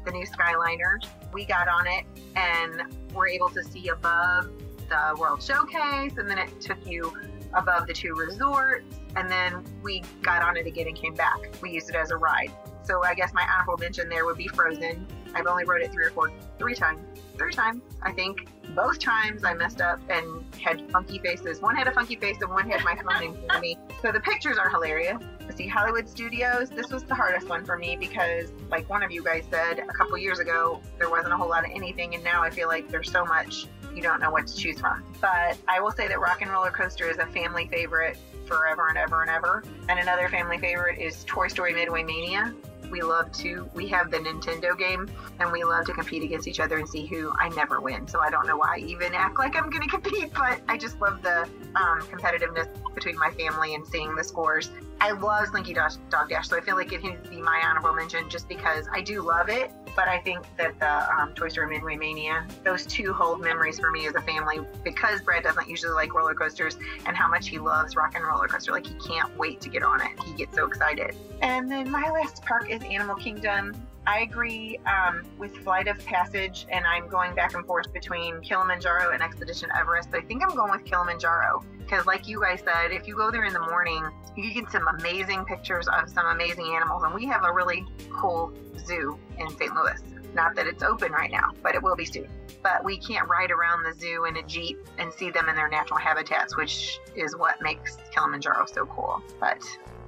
[0.04, 0.99] the new Skyliner.
[1.32, 2.04] We got on it
[2.36, 4.52] and were able to see above
[4.89, 7.14] the World Showcase, and then it took you
[7.54, 8.86] above the two resorts,
[9.16, 11.38] and then we got on it again and came back.
[11.62, 12.52] We used it as a ride.
[12.84, 15.06] So I guess my honorable mention there would be Frozen.
[15.34, 16.99] I've only rode it three or four, three times,
[17.38, 18.47] three times, I think.
[18.76, 21.62] Both times I messed up and had funky faces.
[21.62, 23.78] One had a funky face and one had my phone in front of me.
[24.02, 25.22] So the pictures are hilarious.
[25.56, 29.22] See Hollywood Studios, this was the hardest one for me because, like one of you
[29.22, 32.41] guys said a couple years ago, there wasn't a whole lot of anything, and now
[32.41, 35.04] I feel like there's so much you don't know what to choose from.
[35.20, 38.98] But I will say that Rock and Roller Coaster is a family favorite forever and
[38.98, 39.64] ever and ever.
[39.89, 42.54] And another family favorite is Toy Story Midway Mania.
[42.89, 46.60] We love to, we have the Nintendo game and we love to compete against each
[46.60, 48.06] other and see who I never win.
[48.06, 50.78] So I don't know why I even act like I'm going to compete, but I
[50.78, 51.44] just love the
[51.76, 54.72] um, competitiveness between my family and seeing the scores.
[55.00, 57.94] I love Slinky Dog, Dog Dash, so I feel like it can be my honorable
[57.94, 59.72] mention just because I do love it.
[59.96, 63.92] But I think that the um, Toy Story Midway Mania, those two hold memories for
[63.92, 67.60] me as a family because Brad doesn't usually like roller coasters and how much he
[67.60, 68.72] loves Rock and Roller Coaster.
[68.72, 70.12] Like he can't wait to get on it.
[70.24, 71.16] He gets so excited.
[71.42, 73.76] And then my last park is Animal Kingdom.
[74.08, 79.12] I agree um, with Flight of Passage, and I'm going back and forth between Kilimanjaro
[79.14, 80.10] and Expedition Everest.
[80.10, 83.30] But I think I'm going with Kilimanjaro because, like you guys said, if you go
[83.30, 84.04] there in the morning,
[84.36, 87.04] you get some amazing pictures of some amazing animals.
[87.04, 88.52] And we have a really cool
[88.86, 89.74] zoo in St.
[89.76, 90.02] Louis.
[90.34, 92.28] Not that it's open right now, but it will be soon.
[92.64, 95.68] But we can't ride around the zoo in a Jeep and see them in their
[95.68, 99.22] natural habitats, which is what makes Kilimanjaro so cool.
[99.39, 99.62] But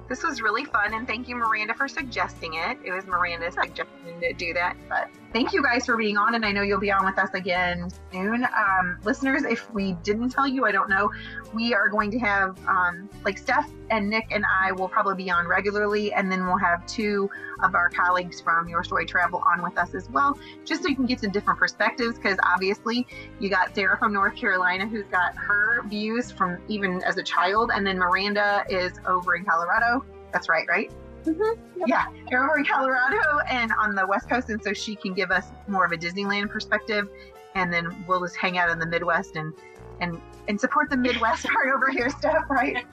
[0.08, 2.78] this was really fun, and thank you, Miranda, for suggesting it.
[2.84, 6.46] It was Miranda's suggestion to do that, but thank you guys for being on, and
[6.46, 8.44] I know you'll be on with us again soon.
[8.44, 11.10] Um, listeners, if we didn't tell you, I don't know,
[11.52, 15.30] we are going to have, um, like, Steph and Nick and I will probably be
[15.30, 17.28] on regularly, and then we'll have two
[17.64, 20.94] of our colleagues from Your Story Travel on with us as well, just so you
[20.94, 23.04] can get some different perspectives, because obviously
[23.40, 27.72] you got Sarah from North Carolina who's got her views from even as a child,
[27.74, 30.04] and then Miranda is over in Colorado.
[30.32, 30.92] That's right, right?
[31.24, 31.82] Mm-hmm.
[31.86, 35.30] Yeah, you're over in Colorado and on the West Coast, and so she can give
[35.30, 37.08] us more of a Disneyland perspective,
[37.54, 39.52] and then we'll just hang out in the Midwest and
[40.00, 42.84] and and support the Midwest part over here stuff, right?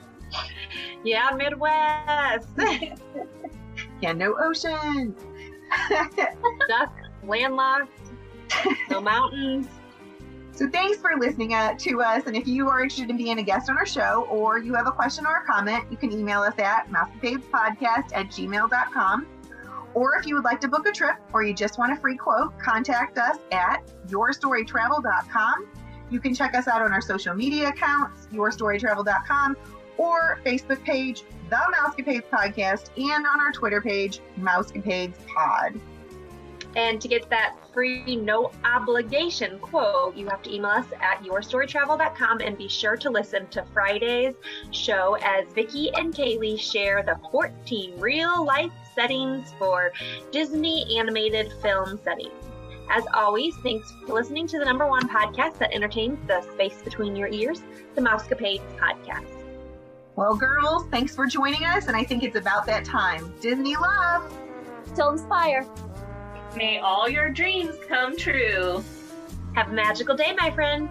[1.04, 2.48] Yeah, Midwest.
[4.02, 5.14] Yeah, no ocean.
[6.68, 7.88] Duck, landlocked,
[8.90, 9.68] no mountains.
[10.62, 12.22] So thanks for listening uh, to us.
[12.26, 14.86] And if you are interested in being a guest on our show or you have
[14.86, 19.26] a question or a comment, you can email us at mousecapadespodcast at gmail.com.
[19.94, 22.16] Or if you would like to book a trip or you just want a free
[22.16, 25.66] quote, contact us at yourstorytravel.com.
[26.10, 29.56] You can check us out on our social media accounts, yourstorytravel.com,
[29.96, 35.80] or Facebook page, The Mousecapades Podcast, and on our Twitter page, Mousecapades Pod.
[36.74, 42.40] And to get that free, no obligation quote, you have to email us at yourstorytravel.com
[42.40, 44.34] and be sure to listen to Friday's
[44.70, 49.92] show as Vicki and Kaylee share the 14 real life settings for
[50.30, 52.32] Disney animated film settings.
[52.90, 57.16] As always, thanks for listening to the number one podcast that entertains the space between
[57.16, 57.62] your ears,
[57.94, 59.42] the Mousecapades Podcast.
[60.14, 61.86] Well, girls, thanks for joining us.
[61.86, 63.32] And I think it's about that time.
[63.40, 64.30] Disney love.
[64.92, 65.66] Still inspire.
[66.56, 68.84] May all your dreams come true.
[69.54, 70.88] Have a magical day, my friend.